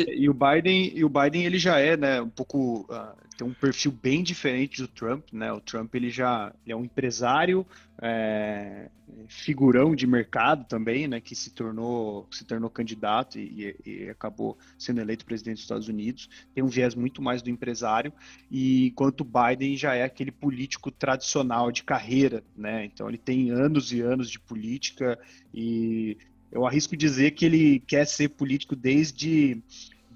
E 0.08 0.28
o 0.28 0.34
Biden, 0.34 0.92
e 0.94 1.04
o 1.04 1.08
Biden 1.08 1.44
ele 1.44 1.58
já 1.58 1.78
é, 1.78 1.96
né, 1.96 2.20
um 2.20 2.28
pouco 2.28 2.86
uh, 2.90 3.14
tem 3.36 3.46
um 3.46 3.52
perfil 3.52 3.92
bem 3.92 4.22
diferente 4.22 4.80
do 4.80 4.88
Trump, 4.88 5.24
né? 5.32 5.52
O 5.52 5.60
Trump 5.60 5.94
ele 5.94 6.10
já 6.10 6.52
ele 6.64 6.72
é 6.72 6.76
um 6.76 6.84
empresário, 6.84 7.66
é, 8.00 8.88
figurão 9.28 9.94
de 9.94 10.06
mercado 10.06 10.64
também, 10.66 11.08
né? 11.08 11.20
Que 11.20 11.34
se 11.34 11.50
tornou 11.50 12.28
se 12.30 12.44
tornou 12.44 12.70
candidato 12.70 13.38
e, 13.38 13.76
e, 13.84 14.08
acabou 14.08 14.56
sendo 14.78 15.00
eleito 15.00 15.24
presidente 15.24 15.56
dos 15.56 15.64
Estados 15.64 15.88
Unidos. 15.88 16.28
Tem 16.54 16.62
um 16.62 16.68
viés 16.68 16.94
muito 16.94 17.20
mais 17.20 17.42
do 17.42 17.50
empresário 17.50 18.12
e 18.50 18.88
enquanto 18.88 19.22
o 19.22 19.24
Biden 19.24 19.76
já 19.76 19.94
é 19.94 20.04
aquele 20.04 20.30
político 20.30 20.90
tradicional 20.90 21.72
de 21.72 21.82
carreira, 21.82 22.42
né? 22.56 22.84
Então 22.84 23.08
ele 23.08 23.18
tem 23.18 23.50
anos 23.50 23.92
e 23.92 24.00
anos 24.00 24.30
de 24.30 24.38
política 24.38 25.18
e 25.52 26.16
eu 26.50 26.66
arrisco 26.66 26.96
dizer 26.96 27.32
que 27.32 27.44
ele 27.44 27.80
quer 27.80 28.06
ser 28.06 28.30
político 28.30 28.76
desde 28.76 29.62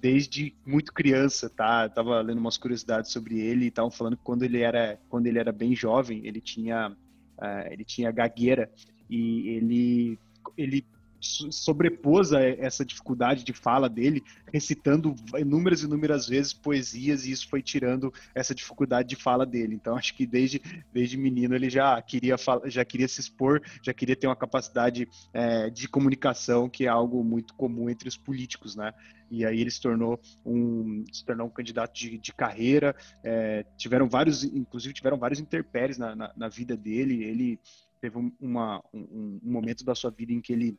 desde 0.00 0.54
muito 0.64 0.92
criança, 0.92 1.50
tá? 1.50 1.84
Eu 1.84 1.90
tava 1.90 2.20
lendo 2.20 2.38
umas 2.38 2.56
curiosidades 2.56 3.10
sobre 3.10 3.40
ele 3.40 3.64
e 3.64 3.68
estavam 3.68 3.90
falando 3.90 4.16
que 4.16 4.22
quando 4.22 4.44
ele 4.44 4.60
era 4.60 4.98
quando 5.08 5.26
ele 5.26 5.38
era 5.38 5.50
bem 5.50 5.74
jovem, 5.74 6.24
ele 6.24 6.40
tinha 6.40 6.90
uh, 6.90 7.72
ele 7.72 7.84
tinha 7.84 8.12
gagueira 8.12 8.70
e 9.10 9.48
ele 9.48 10.18
ele 10.56 10.86
sobrepôs 11.20 12.32
a 12.32 12.42
essa 12.42 12.84
dificuldade 12.84 13.44
de 13.44 13.52
fala 13.52 13.88
dele, 13.88 14.22
recitando 14.52 15.14
inúmeras 15.38 15.82
e 15.82 15.86
inúmeras 15.86 16.28
vezes 16.28 16.52
poesias, 16.52 17.24
e 17.24 17.32
isso 17.32 17.48
foi 17.48 17.62
tirando 17.62 18.12
essa 18.34 18.54
dificuldade 18.54 19.08
de 19.08 19.16
fala 19.16 19.44
dele. 19.44 19.74
Então, 19.74 19.96
acho 19.96 20.14
que 20.14 20.26
desde, 20.26 20.60
desde 20.92 21.16
menino 21.16 21.54
ele 21.54 21.68
já 21.68 22.00
queria, 22.02 22.36
já 22.66 22.84
queria 22.84 23.08
se 23.08 23.20
expor, 23.20 23.60
já 23.82 23.92
queria 23.92 24.16
ter 24.16 24.26
uma 24.26 24.36
capacidade 24.36 25.08
é, 25.32 25.70
de 25.70 25.88
comunicação, 25.88 26.68
que 26.68 26.84
é 26.84 26.88
algo 26.88 27.22
muito 27.24 27.54
comum 27.54 27.90
entre 27.90 28.08
os 28.08 28.16
políticos, 28.16 28.76
né? 28.76 28.92
E 29.30 29.44
aí 29.44 29.60
ele 29.60 29.70
se 29.70 29.80
tornou 29.80 30.18
um, 30.44 31.04
se 31.12 31.24
tornou 31.24 31.46
um 31.46 31.50
candidato 31.50 31.94
de, 31.94 32.18
de 32.18 32.32
carreira. 32.32 32.96
É, 33.22 33.64
tiveram 33.76 34.08
vários, 34.08 34.42
inclusive 34.42 34.94
tiveram 34.94 35.18
vários 35.18 35.38
interpéries 35.38 35.98
na, 35.98 36.16
na, 36.16 36.32
na 36.34 36.48
vida 36.48 36.76
dele. 36.76 37.24
Ele 37.24 37.60
teve 38.00 38.16
uma, 38.40 38.82
um, 38.92 39.40
um 39.42 39.52
momento 39.52 39.84
da 39.84 39.94
sua 39.94 40.10
vida 40.10 40.32
em 40.32 40.40
que 40.40 40.52
ele 40.52 40.78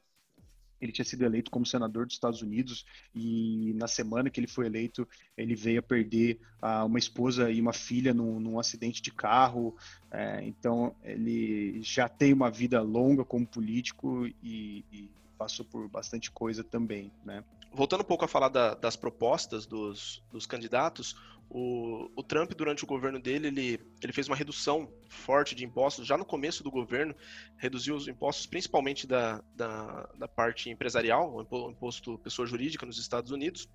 ele 0.81 0.91
tinha 0.91 1.05
sido 1.05 1.25
eleito 1.25 1.51
como 1.51 1.65
senador 1.65 2.05
dos 2.05 2.15
Estados 2.15 2.41
Unidos 2.41 2.85
e 3.13 3.73
na 3.75 3.87
semana 3.87 4.29
que 4.29 4.39
ele 4.39 4.47
foi 4.47 4.65
eleito, 4.65 5.07
ele 5.37 5.55
veio 5.55 5.79
a 5.79 5.83
perder 5.83 6.39
uh, 6.61 6.85
uma 6.85 6.99
esposa 6.99 7.51
e 7.51 7.59
uma 7.59 7.73
filha 7.73 8.13
num, 8.13 8.39
num 8.39 8.59
acidente 8.59 9.01
de 9.01 9.11
carro. 9.11 9.75
É, 10.11 10.43
então, 10.43 10.95
ele 11.03 11.81
já 11.81 12.07
tem 12.07 12.33
uma 12.33 12.49
vida 12.49 12.81
longa 12.81 13.23
como 13.23 13.45
político 13.45 14.25
e, 14.41 14.85
e 14.91 15.09
passou 15.37 15.65
por 15.65 15.87
bastante 15.87 16.29
coisa 16.31 16.63
também, 16.63 17.11
né? 17.23 17.43
Voltando 17.71 18.01
um 18.01 18.05
pouco 18.05 18.25
a 18.25 18.27
falar 18.27 18.49
da, 18.49 18.73
das 18.73 18.95
propostas 18.95 19.65
dos, 19.65 20.23
dos 20.31 20.45
candidatos, 20.47 21.15
o, 21.49 22.11
o, 22.15 22.21
Trump, 22.21 22.51
durante 22.53 22.83
o 22.83 22.87
governo 22.87 23.19
dele, 23.19 23.47
ele, 23.47 23.79
ele 24.03 24.13
fez 24.13 24.27
uma 24.27 24.35
redução 24.35 24.91
forte 25.09 25.55
de 25.55 25.65
impostos. 25.65 26.05
Já 26.05 26.15
no 26.15 26.23
começo 26.23 26.63
do 26.63 26.69
governo, 26.69 27.15
reduziu 27.57 27.95
os 27.95 28.07
impostos, 28.07 28.45
principalmente 28.45 29.07
da, 29.07 29.43
da, 29.55 30.07
da 30.17 30.27
parte 30.27 30.69
empresarial, 30.69 31.47
o 31.49 31.71
imposto 31.71 32.19
pessoa 32.19 32.45
jurídica 32.45 32.85
nos 32.85 32.99
Estados 32.99 33.31
Unidos. 33.31 33.67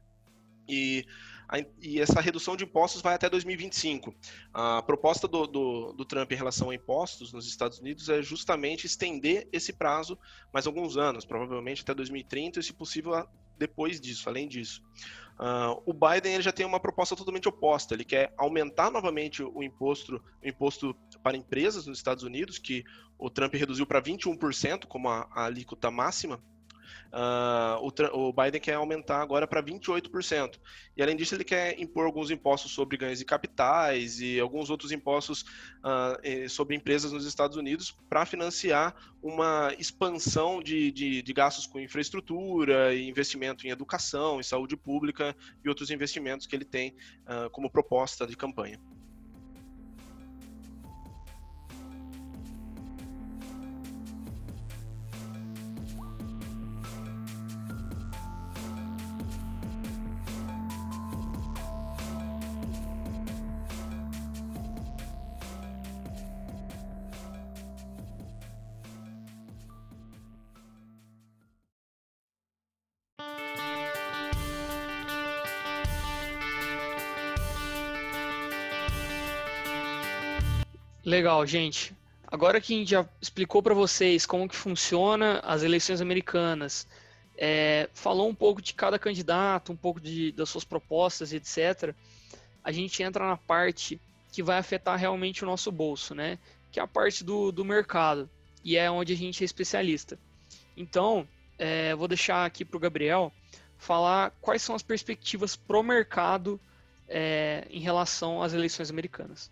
E, 0.69 1.05
a, 1.49 1.59
e, 1.81 2.01
essa 2.01 2.21
redução 2.21 2.57
de 2.57 2.63
impostos 2.63 3.03
vai 3.03 3.15
até 3.15 3.29
2025. 3.29 4.15
A 4.53 4.81
proposta 4.83 5.27
do, 5.27 5.45
do, 5.47 5.93
do, 5.95 6.05
Trump 6.05 6.31
em 6.31 6.37
relação 6.37 6.71
a 6.71 6.75
impostos 6.75 7.33
nos 7.33 7.47
Estados 7.47 7.81
Unidos 7.81 8.09
é 8.09 8.23
justamente 8.23 8.87
estender 8.87 9.49
esse 9.53 9.73
prazo 9.73 10.17
mais 10.53 10.67
alguns 10.67 10.97
anos, 10.97 11.25
provavelmente 11.25 11.83
até 11.83 11.93
2030, 11.93 12.61
e 12.61 12.63
se 12.63 12.73
possível 12.73 13.15
depois 13.59 14.01
disso, 14.01 14.29
além 14.29 14.49
disso. 14.49 14.83
Uh, 15.39 15.83
o 15.85 15.93
Biden 15.93 16.35
ele 16.35 16.43
já 16.43 16.53
tem 16.53 16.65
uma 16.65 16.79
proposta 16.79 17.17
totalmente 17.17 17.49
oposta. 17.49 17.95
Ele 17.95 18.05
quer 18.05 18.33
aumentar 18.37 18.91
novamente 18.91 19.43
o 19.43 19.63
imposto, 19.63 20.23
o 20.43 20.49
imposto 20.49 20.95
para 21.23 21.37
empresas 21.37 21.87
nos 21.87 21.99
Estados 21.99 22.23
Unidos, 22.23 22.59
que 22.59 22.85
o 23.19 23.29
Trump 23.29 23.55
reduziu 23.55 23.87
para 23.87 24.01
21% 24.01 24.87
como 24.87 25.09
a, 25.09 25.29
a 25.33 25.45
alíquota 25.47 25.91
máxima 25.91 26.41
Uh, 27.13 27.91
o, 28.13 28.29
o, 28.29 28.33
Biden 28.33 28.61
quer 28.61 28.75
aumentar 28.75 29.21
agora 29.21 29.47
para 29.47 29.63
28%. 29.63 30.59
E 30.97 31.03
além 31.03 31.17
disso, 31.17 31.35
ele 31.35 31.45
quer 31.45 31.79
impor 31.81 32.07
alguns 32.07 32.31
impostos 32.31 32.73
sobre 32.73 32.97
ganhos 32.97 33.19
de 33.19 33.25
capitais 33.25 34.21
e 34.21 34.41
alguns 34.41 34.71
outros 34.71 34.93
impostos 34.93 35.43
uh, 35.43 36.49
sobre 36.49 36.75
empresas 36.75 37.13
nos 37.13 37.25
Estados 37.25 37.57
Unidos 37.57 37.97
para 38.09 38.27
financiar 38.27 38.95
uma 39.23 39.75
expansão 39.79 40.63
de, 40.63 40.91
de, 40.93 41.23
de, 41.23 41.33
gastos 41.33 41.67
com 41.67 41.81
infraestrutura, 41.81 42.95
investimento 42.97 43.67
em 43.67 43.71
educação, 43.71 44.41
em 44.41 44.43
saúde 44.43 44.77
pública 44.77 45.35
e 45.65 45.69
outros 45.69 45.91
investimentos 45.91 46.47
que 46.47 46.55
ele 46.55 46.65
tem 46.65 46.95
uh, 47.23 47.49
como 47.51 47.71
proposta 47.71 48.27
de 48.27 48.37
campanha. 48.37 48.81
Legal, 81.05 81.45
gente. 81.47 81.95
Agora 82.27 82.61
que 82.61 82.75
a 82.75 82.79
gente 82.79 82.91
já 82.91 83.07
explicou 83.21 83.63
para 83.63 83.75
vocês 83.75 84.25
como 84.25 84.49
que 84.49 84.57
funciona 84.57 85.39
as 85.41 85.63
eleições 85.63 86.01
americanas, 86.01 86.87
é, 87.37 87.91
falou 87.93 88.27
um 88.27 88.35
pouco 88.35 88.63
de 88.63 88.73
cada 88.73 88.99
candidato, 88.99 89.71
um 89.71 89.77
pouco 89.77 90.01
de, 90.01 90.33
das 90.33 90.49
suas 90.49 90.65
propostas, 90.65 91.33
etc. 91.33 91.95
A 92.63 92.73
gente 92.73 93.03
entra 93.03 93.29
na 93.29 93.37
parte 93.37 94.01
que 94.33 94.43
vai 94.43 94.57
afetar 94.57 94.99
realmente 94.99 95.45
o 95.45 95.47
nosso 95.47 95.71
bolso, 95.71 96.15
né? 96.15 96.39
Que 96.73 96.81
é 96.81 96.83
a 96.83 96.87
parte 96.87 97.23
do, 97.23 97.53
do 97.53 97.65
mercado 97.65 98.29
e 98.65 98.79
é 98.79 98.91
onde 98.91 99.13
a 99.13 99.17
gente 99.17 99.43
é 99.43 99.45
especialista. 99.45 100.19
Então, 100.75 101.29
é, 101.59 101.95
vou 101.95 102.09
deixar 102.09 102.47
aqui 102.47 102.65
para 102.65 102.79
o 102.79 102.81
Gabriel 102.81 103.31
falar 103.77 104.33
quais 104.41 104.63
são 104.63 104.75
as 104.75 104.83
perspectivas 104.83 105.55
pro 105.55 105.83
mercado 105.83 106.59
é, 107.07 107.67
em 107.71 107.81
relação 107.81 108.43
às 108.43 108.55
eleições 108.55 108.91
americanas. 108.91 109.51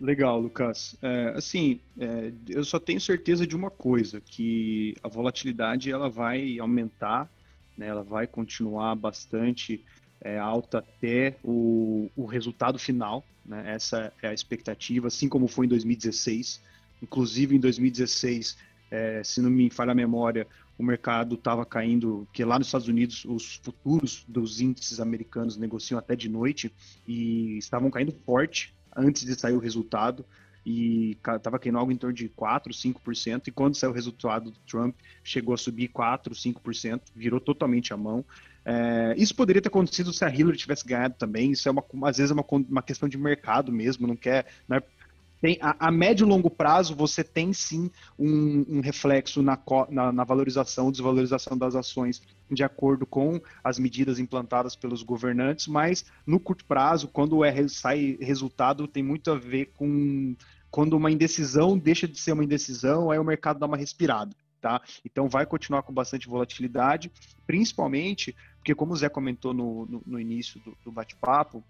Legal, 0.00 0.40
Lucas. 0.40 0.96
É, 1.02 1.32
assim, 1.36 1.80
é, 1.98 2.32
eu 2.48 2.64
só 2.64 2.78
tenho 2.78 3.00
certeza 3.00 3.46
de 3.46 3.56
uma 3.56 3.70
coisa, 3.70 4.20
que 4.20 4.96
a 5.02 5.08
volatilidade 5.08 5.90
ela 5.90 6.08
vai 6.08 6.58
aumentar, 6.60 7.28
né, 7.76 7.88
ela 7.88 8.04
vai 8.04 8.26
continuar 8.26 8.94
bastante 8.94 9.84
é, 10.20 10.38
alta 10.38 10.78
até 10.78 11.36
o, 11.42 12.08
o 12.16 12.26
resultado 12.26 12.78
final. 12.78 13.24
Né, 13.44 13.72
essa 13.74 14.12
é 14.22 14.28
a 14.28 14.34
expectativa, 14.34 15.08
assim 15.08 15.28
como 15.28 15.48
foi 15.48 15.66
em 15.66 15.68
2016. 15.68 16.62
Inclusive, 17.02 17.56
em 17.56 17.60
2016, 17.60 18.56
é, 18.92 19.22
se 19.24 19.40
não 19.40 19.50
me 19.50 19.68
falha 19.68 19.90
a 19.92 19.96
memória, 19.96 20.46
o 20.78 20.82
mercado 20.84 21.34
estava 21.34 21.66
caindo, 21.66 22.24
porque 22.26 22.44
lá 22.44 22.56
nos 22.56 22.68
Estados 22.68 22.86
Unidos 22.86 23.24
os 23.24 23.56
futuros 23.56 24.24
dos 24.28 24.60
índices 24.60 25.00
americanos 25.00 25.56
negociam 25.56 25.98
até 25.98 26.14
de 26.14 26.28
noite 26.28 26.72
e 27.06 27.58
estavam 27.58 27.90
caindo 27.90 28.12
forte 28.24 28.72
antes 28.98 29.24
de 29.24 29.38
sair 29.38 29.54
o 29.54 29.58
resultado 29.58 30.24
e 30.66 31.16
estava 31.36 31.58
caindo 31.58 31.78
algo 31.78 31.90
em 31.90 31.96
torno 31.96 32.14
de 32.14 32.28
4, 32.28 32.72
5%, 32.74 33.48
e 33.48 33.50
quando 33.50 33.74
saiu 33.74 33.90
o 33.90 33.94
resultado 33.94 34.50
do 34.50 34.58
Trump, 34.60 34.94
chegou 35.24 35.54
a 35.54 35.56
subir 35.56 35.88
4, 35.88 36.34
5%, 36.34 37.00
virou 37.16 37.40
totalmente 37.40 37.94
a 37.94 37.96
mão. 37.96 38.22
É, 38.64 39.14
isso 39.16 39.34
poderia 39.34 39.62
ter 39.62 39.68
acontecido 39.68 40.12
se 40.12 40.26
a 40.26 40.28
Hillary 40.28 40.58
tivesse 40.58 40.86
ganhado 40.86 41.14
também, 41.16 41.52
isso 41.52 41.66
é 41.68 41.72
uma, 41.72 41.82
às 42.02 42.18
vezes 42.18 42.30
é 42.30 42.34
uma, 42.34 42.44
uma 42.68 42.82
questão 42.82 43.08
de 43.08 43.16
mercado 43.16 43.72
mesmo, 43.72 44.06
não 44.06 44.16
quer, 44.16 44.46
não 44.68 44.76
é 44.76 44.82
tem, 45.40 45.58
a, 45.60 45.88
a, 45.88 45.90
médio 45.90 46.26
e 46.26 46.28
longo 46.28 46.50
prazo, 46.50 46.94
você 46.94 47.22
tem 47.22 47.52
sim 47.52 47.90
um, 48.18 48.64
um 48.68 48.80
reflexo 48.80 49.42
na, 49.42 49.58
na, 49.88 50.12
na, 50.12 50.24
valorização, 50.24 50.90
desvalorização 50.90 51.56
das 51.56 51.74
ações 51.74 52.22
de 52.50 52.64
acordo 52.64 53.06
com 53.06 53.40
as 53.62 53.78
medidas 53.78 54.18
implantadas 54.18 54.74
pelos 54.74 55.02
governantes, 55.02 55.66
mas 55.66 56.04
no 56.26 56.40
curto 56.40 56.64
prazo, 56.64 57.08
quando 57.08 57.44
é, 57.44 57.68
sai 57.68 58.18
resultado, 58.20 58.88
tem 58.88 59.02
muito 59.02 59.30
a 59.30 59.36
ver 59.36 59.72
com 59.76 60.34
quando 60.70 60.94
uma 60.94 61.10
indecisão 61.10 61.78
deixa 61.78 62.06
de 62.06 62.18
ser 62.18 62.32
uma 62.32 62.44
indecisão, 62.44 63.10
aí 63.10 63.18
o 63.18 63.24
mercado 63.24 63.58
dá 63.58 63.66
uma 63.66 63.76
respirada. 63.76 64.34
Tá? 64.60 64.82
Então 65.04 65.28
vai 65.28 65.46
continuar 65.46 65.82
com 65.82 65.92
bastante 65.92 66.26
volatilidade, 66.26 67.12
principalmente 67.46 68.34
porque, 68.56 68.74
como 68.74 68.92
o 68.92 68.96
Zé 68.96 69.08
comentou 69.08 69.54
no, 69.54 69.86
no, 69.86 70.02
no 70.04 70.20
início 70.20 70.60
do, 70.60 70.76
do 70.84 70.92
bate-papo, 70.92 71.64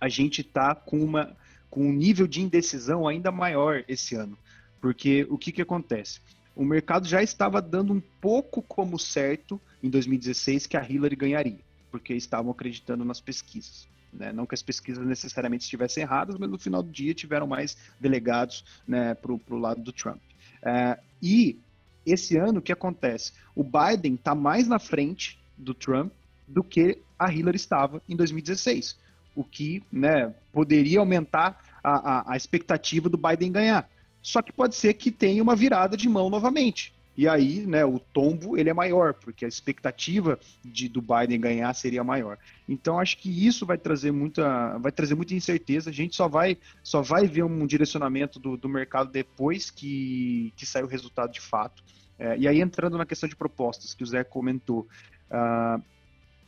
a 0.00 0.08
gente 0.08 0.40
está 0.40 0.74
com 0.74 0.98
uma 0.98 1.36
com 1.70 1.88
um 1.88 1.92
nível 1.92 2.26
de 2.26 2.40
indecisão 2.40 3.06
ainda 3.06 3.30
maior 3.30 3.84
esse 3.86 4.14
ano. 4.14 4.38
Porque 4.80 5.26
o 5.28 5.36
que, 5.36 5.52
que 5.52 5.60
acontece? 5.60 6.20
O 6.54 6.64
mercado 6.64 7.06
já 7.06 7.22
estava 7.22 7.60
dando 7.60 7.92
um 7.92 8.00
pouco 8.20 8.62
como 8.62 8.98
certo 8.98 9.60
em 9.82 9.90
2016 9.90 10.66
que 10.66 10.76
a 10.76 10.88
Hillary 10.88 11.16
ganharia, 11.16 11.60
porque 11.90 12.14
estavam 12.14 12.50
acreditando 12.50 13.04
nas 13.04 13.20
pesquisas. 13.20 13.86
Né? 14.10 14.32
Não 14.32 14.46
que 14.46 14.54
as 14.54 14.62
pesquisas 14.62 15.06
necessariamente 15.06 15.64
estivessem 15.64 16.02
erradas, 16.02 16.36
mas 16.38 16.48
no 16.48 16.58
final 16.58 16.82
do 16.82 16.90
dia 16.90 17.12
tiveram 17.12 17.46
mais 17.46 17.76
delegados 18.00 18.64
né, 18.88 19.14
para 19.14 19.32
o 19.32 19.58
lado 19.58 19.82
do 19.82 19.92
Trump. 19.92 20.22
É, 20.62 20.98
e 21.20 21.58
esse 22.06 22.38
ano, 22.38 22.60
o 22.60 22.62
que 22.62 22.72
acontece? 22.72 23.32
O 23.54 23.62
Biden 23.62 24.14
está 24.14 24.34
mais 24.34 24.66
na 24.66 24.78
frente 24.78 25.38
do 25.58 25.74
Trump 25.74 26.10
do 26.48 26.64
que 26.64 27.02
a 27.18 27.30
Hillary 27.30 27.56
estava 27.56 28.00
em 28.08 28.16
2016 28.16 28.96
o 29.36 29.44
que 29.44 29.82
né, 29.92 30.34
poderia 30.52 30.98
aumentar 30.98 31.62
a, 31.84 32.30
a, 32.30 32.32
a 32.32 32.36
expectativa 32.36 33.08
do 33.08 33.18
Biden 33.18 33.52
ganhar. 33.52 33.88
Só 34.22 34.42
que 34.42 34.52
pode 34.52 34.74
ser 34.74 34.94
que 34.94 35.12
tenha 35.12 35.40
uma 35.40 35.54
virada 35.54 35.96
de 35.96 36.08
mão 36.08 36.28
novamente. 36.28 36.92
E 37.16 37.26
aí, 37.26 37.64
né, 37.66 37.84
o 37.84 37.98
tombo 37.98 38.58
ele 38.58 38.68
é 38.68 38.74
maior, 38.74 39.14
porque 39.14 39.44
a 39.44 39.48
expectativa 39.48 40.38
de 40.64 40.88
do 40.88 41.00
Biden 41.00 41.40
ganhar 41.40 41.72
seria 41.74 42.04
maior. 42.04 42.36
Então 42.68 42.98
acho 42.98 43.16
que 43.18 43.30
isso 43.46 43.64
vai 43.64 43.78
trazer 43.78 44.10
muita, 44.10 44.76
vai 44.78 44.92
trazer 44.92 45.14
muita 45.14 45.34
incerteza. 45.34 45.88
A 45.88 45.92
gente 45.92 46.16
só 46.16 46.28
vai, 46.28 46.58
só 46.82 47.00
vai 47.00 47.26
ver 47.26 47.44
um 47.44 47.66
direcionamento 47.66 48.38
do, 48.38 48.56
do 48.56 48.68
mercado 48.68 49.10
depois 49.10 49.70
que, 49.70 50.52
que 50.56 50.66
sair 50.66 50.82
o 50.82 50.88
resultado 50.88 51.32
de 51.32 51.40
fato. 51.40 51.82
É, 52.18 52.36
e 52.36 52.48
aí, 52.48 52.60
entrando 52.60 52.98
na 52.98 53.06
questão 53.06 53.28
de 53.28 53.36
propostas 53.36 53.94
que 53.94 54.02
o 54.02 54.06
Zé 54.06 54.24
comentou, 54.24 54.86
uh, 55.30 55.82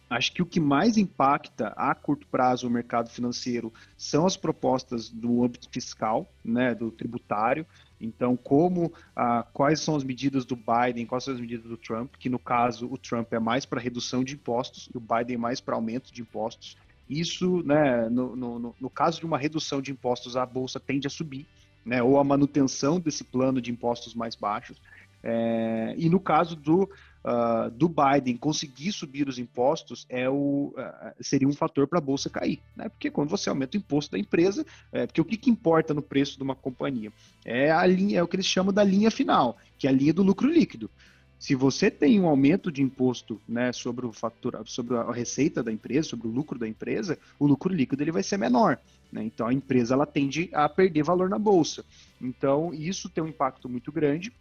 acho 0.09 0.33
que 0.33 0.43
o 0.43 0.47
que 0.47 0.61
mais 0.61 0.97
impacta 0.97 1.69
a 1.77 1.95
curto 1.95 2.27
prazo 2.27 2.67
o 2.67 2.71
mercado 2.71 3.11
financeiro 3.11 3.73
são 3.97 4.27
as 4.27 4.37
propostas 4.37 5.09
do 5.09 5.45
âmbito 5.45 5.69
fiscal, 5.71 6.27
né, 6.45 6.75
do 6.75 6.91
tributário. 6.91 7.67
Então, 8.01 8.37
como, 8.37 8.93
ah, 9.15 9.45
quais 9.53 9.81
são 9.81 9.97
as 9.97 10.05
medidas 10.05 10.45
do 10.45 10.57
Biden, 10.57 11.05
quais 11.05 11.25
são 11.25 11.35
as 11.35 11.41
medidas 11.41 11.67
do 11.67 11.77
Trump, 11.77 12.15
que 12.19 12.29
no 12.29 12.39
caso 12.39 12.89
o 12.91 12.97
Trump 12.97 13.33
é 13.33 13.39
mais 13.39 13.67
para 13.67 13.81
redução 13.81 14.23
de 14.23 14.35
impostos 14.35 14.89
e 14.95 14.97
o 14.97 15.01
Biden 15.01 15.35
é 15.35 15.39
mais 15.39 15.61
para 15.61 15.75
aumento 15.75 16.13
de 16.13 16.23
impostos. 16.23 16.77
Isso, 17.09 17.63
né, 17.65 18.09
no, 18.09 18.37
no, 18.37 18.75
no, 18.79 18.91
caso 18.91 19.19
de 19.19 19.27
uma 19.27 19.39
redução 19.39 19.81
de 19.81 19.91
impostos, 19.91 20.37
a 20.37 20.45
bolsa 20.45 20.79
tende 20.79 21.07
a 21.07 21.11
subir, 21.11 21.47
né, 21.85 22.03
ou 22.03 22.19
a 22.19 22.25
manutenção 22.25 23.01
desse 23.01 23.25
plano 23.25 23.61
de 23.61 23.71
impostos 23.71 24.15
mais 24.15 24.37
baixos. 24.37 24.81
É, 25.23 25.95
e 25.97 26.09
no 26.09 26.21
caso 26.21 26.55
do, 26.55 26.89
uh, 27.29 27.71
do 27.71 27.89
Biden 27.89 28.37
conseguir 28.37 28.93
subir 28.93 29.29
os 29.29 29.39
impostos, 29.39 30.07
é 30.09 30.29
o, 30.29 30.73
uh, 30.77 31.15
seria 31.21 31.47
um 31.47 31.53
fator 31.53 31.87
para 31.87 31.99
a 31.99 32.03
bolsa 32.03 32.31
cair. 32.31 32.61
Né? 32.75 32.89
Porque 32.89 33.11
quando 33.11 33.29
você 33.29 33.49
aumenta 33.49 33.77
o 33.77 33.81
imposto 33.81 34.13
da 34.13 34.19
empresa, 34.19 34.65
é, 34.91 35.07
porque 35.07 35.21
o 35.21 35.25
que, 35.25 35.37
que 35.37 35.51
importa 35.51 35.93
no 35.93 36.03
preço 36.03 36.37
de 36.37 36.43
uma 36.43 36.55
companhia? 36.55 37.13
É, 37.45 37.71
a 37.71 37.87
linha, 37.87 38.21
é 38.21 38.23
o 38.23 38.29
que 38.29 38.37
eles 38.37 38.47
chamam 38.47 38.73
da 38.73 38.83
linha 38.83 39.11
final, 39.11 39.59
que 39.79 39.87
é 39.87 39.91
a 39.91 39.93
linha 39.93 40.13
do 40.13 40.23
lucro 40.23 40.49
líquido. 40.49 40.91
Se 41.39 41.55
você 41.55 41.89
tem 41.89 42.19
um 42.19 42.27
aumento 42.27 42.73
de 42.73 42.83
imposto 42.83 43.41
né, 43.49 43.73
sobre, 43.73 44.05
o 44.05 44.13
fatura, 44.13 44.61
sobre 44.65 44.97
a 44.97 45.13
receita 45.13 45.63
da 45.63 45.71
empresa, 45.71 46.09
sobre 46.09 46.27
o 46.27 46.31
lucro 46.31 46.59
da 46.59 46.67
empresa, 46.67 47.17
o 47.39 47.47
lucro 47.47 47.73
líquido 47.73 48.03
ele 48.03 48.11
vai 48.11 48.25
ser 48.25 48.37
menor. 48.37 48.79
Né? 49.13 49.23
Então 49.25 49.47
a 49.47 49.53
empresa 49.53 49.95
ela 49.95 50.05
tende 50.05 50.51
a 50.53 50.69
perder 50.69 51.05
valor 51.05 51.29
na 51.29 51.39
bolsa. 51.39 51.85
Então 52.21 52.75
isso 52.75 53.09
tem 53.09 53.23
um 53.23 53.29
impacto 53.29 53.69
muito 53.69 53.93
grande. 53.93 54.33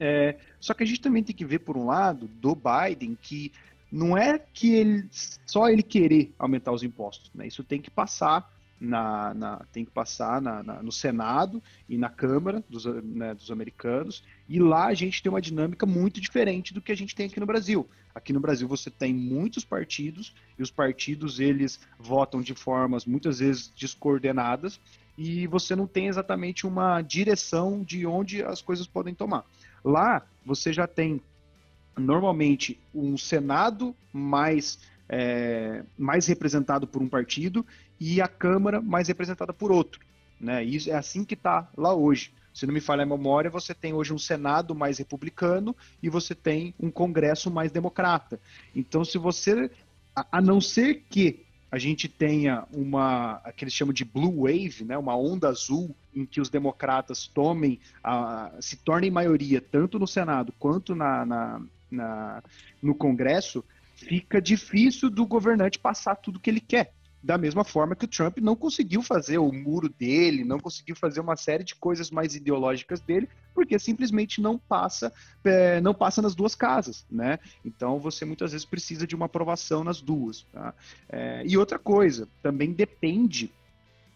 É, 0.00 0.36
só 0.58 0.72
que 0.72 0.82
a 0.82 0.86
gente 0.86 1.00
também 1.00 1.22
tem 1.22 1.36
que 1.36 1.44
ver, 1.44 1.58
por 1.58 1.76
um 1.76 1.84
lado, 1.84 2.26
do 2.26 2.56
Biden, 2.56 3.16
que 3.20 3.52
não 3.92 4.16
é 4.16 4.38
que 4.38 4.74
ele 4.74 5.06
só 5.44 5.68
ele 5.68 5.82
querer 5.82 6.32
aumentar 6.38 6.72
os 6.72 6.82
impostos. 6.82 7.30
Né? 7.34 7.46
Isso 7.46 7.62
tem 7.62 7.82
que 7.82 7.90
passar 7.90 8.50
na, 8.80 9.34
na, 9.34 9.56
tem 9.70 9.84
que 9.84 9.90
passar 9.90 10.40
na, 10.40 10.62
na, 10.62 10.82
no 10.82 10.90
Senado 10.90 11.62
e 11.86 11.98
na 11.98 12.08
Câmara 12.08 12.64
dos, 12.68 12.86
né, 12.86 13.34
dos 13.34 13.50
americanos, 13.50 14.24
e 14.48 14.58
lá 14.58 14.86
a 14.86 14.94
gente 14.94 15.22
tem 15.22 15.30
uma 15.30 15.40
dinâmica 15.40 15.84
muito 15.84 16.18
diferente 16.18 16.72
do 16.72 16.80
que 16.80 16.90
a 16.90 16.96
gente 16.96 17.14
tem 17.14 17.26
aqui 17.26 17.38
no 17.38 17.44
Brasil. 17.44 17.86
Aqui 18.14 18.32
no 18.32 18.40
Brasil 18.40 18.66
você 18.66 18.90
tem 18.90 19.12
muitos 19.12 19.64
partidos, 19.66 20.34
e 20.58 20.62
os 20.62 20.70
partidos 20.70 21.38
eles 21.38 21.78
votam 21.98 22.40
de 22.40 22.54
formas 22.54 23.04
muitas 23.04 23.40
vezes 23.40 23.70
descoordenadas, 23.76 24.80
e 25.18 25.46
você 25.46 25.76
não 25.76 25.86
tem 25.86 26.06
exatamente 26.06 26.66
uma 26.66 27.02
direção 27.02 27.82
de 27.82 28.06
onde 28.06 28.42
as 28.42 28.62
coisas 28.62 28.86
podem 28.86 29.14
tomar. 29.14 29.44
Lá 29.84 30.26
você 30.44 30.72
já 30.72 30.86
tem 30.86 31.20
normalmente 31.96 32.78
um 32.94 33.16
Senado 33.16 33.94
mais 34.12 34.78
é, 35.08 35.82
mais 35.98 36.26
representado 36.26 36.86
por 36.86 37.02
um 37.02 37.08
partido 37.08 37.66
e 37.98 38.20
a 38.20 38.28
Câmara 38.28 38.80
mais 38.80 39.08
representada 39.08 39.52
por 39.52 39.72
outro. 39.72 40.00
Né? 40.40 40.62
Isso 40.62 40.88
é 40.88 40.94
assim 40.94 41.24
que 41.24 41.34
está 41.34 41.68
lá 41.76 41.92
hoje. 41.92 42.32
Se 42.54 42.66
não 42.66 42.72
me 42.72 42.80
falha 42.80 43.02
a 43.02 43.06
memória, 43.06 43.50
você 43.50 43.74
tem 43.74 43.92
hoje 43.92 44.12
um 44.12 44.18
Senado 44.18 44.74
mais 44.74 44.98
republicano 44.98 45.74
e 46.02 46.08
você 46.08 46.34
tem 46.34 46.74
um 46.78 46.90
Congresso 46.90 47.50
mais 47.50 47.70
democrata. 47.70 48.40
Então, 48.74 49.04
se 49.04 49.18
você, 49.18 49.70
a, 50.14 50.40
não 50.40 50.60
ser 50.60 51.04
que 51.08 51.44
a 51.70 51.78
gente 51.78 52.08
tenha 52.08 52.64
uma, 52.72 53.40
que 53.56 53.64
eles 53.64 53.74
chamam 53.74 53.92
de 53.92 54.04
blue 54.04 54.42
wave, 54.42 54.84
né, 54.84 54.98
uma 54.98 55.16
onda 55.16 55.48
azul, 55.48 55.94
em 56.14 56.26
que 56.26 56.40
os 56.40 56.48
democratas 56.48 57.28
tomem, 57.28 57.78
a, 58.02 58.50
se 58.60 58.76
tornem 58.76 59.10
maioria 59.10 59.60
tanto 59.60 59.98
no 59.98 60.06
Senado 60.06 60.52
quanto 60.58 60.94
na, 60.94 61.24
na, 61.24 61.62
na 61.90 62.42
no 62.82 62.94
Congresso, 62.94 63.64
fica 63.94 64.40
difícil 64.40 65.08
do 65.08 65.24
governante 65.24 65.78
passar 65.78 66.16
tudo 66.16 66.40
que 66.40 66.50
ele 66.50 66.60
quer. 66.60 66.92
Da 67.22 67.36
mesma 67.36 67.64
forma 67.64 67.94
que 67.94 68.06
o 68.06 68.08
Trump 68.08 68.38
não 68.38 68.56
conseguiu 68.56 69.02
fazer 69.02 69.36
o 69.36 69.52
muro 69.52 69.90
dele, 69.90 70.42
não 70.42 70.58
conseguiu 70.58 70.96
fazer 70.96 71.20
uma 71.20 71.36
série 71.36 71.62
de 71.62 71.74
coisas 71.74 72.10
mais 72.10 72.34
ideológicas 72.34 73.00
dele, 73.00 73.28
porque 73.54 73.78
simplesmente 73.78 74.40
não 74.40 74.56
passa, 74.56 75.12
é, 75.44 75.80
não 75.82 75.92
passa 75.92 76.22
nas 76.22 76.34
duas 76.34 76.54
casas, 76.54 77.04
né? 77.10 77.38
Então 77.62 77.98
você 77.98 78.24
muitas 78.24 78.52
vezes 78.52 78.64
precisa 78.64 79.06
de 79.06 79.14
uma 79.14 79.26
aprovação 79.26 79.84
nas 79.84 80.00
duas. 80.00 80.46
Tá? 80.52 80.72
É, 81.10 81.42
e 81.46 81.58
outra 81.58 81.78
coisa, 81.78 82.26
também 82.42 82.72
depende 82.72 83.52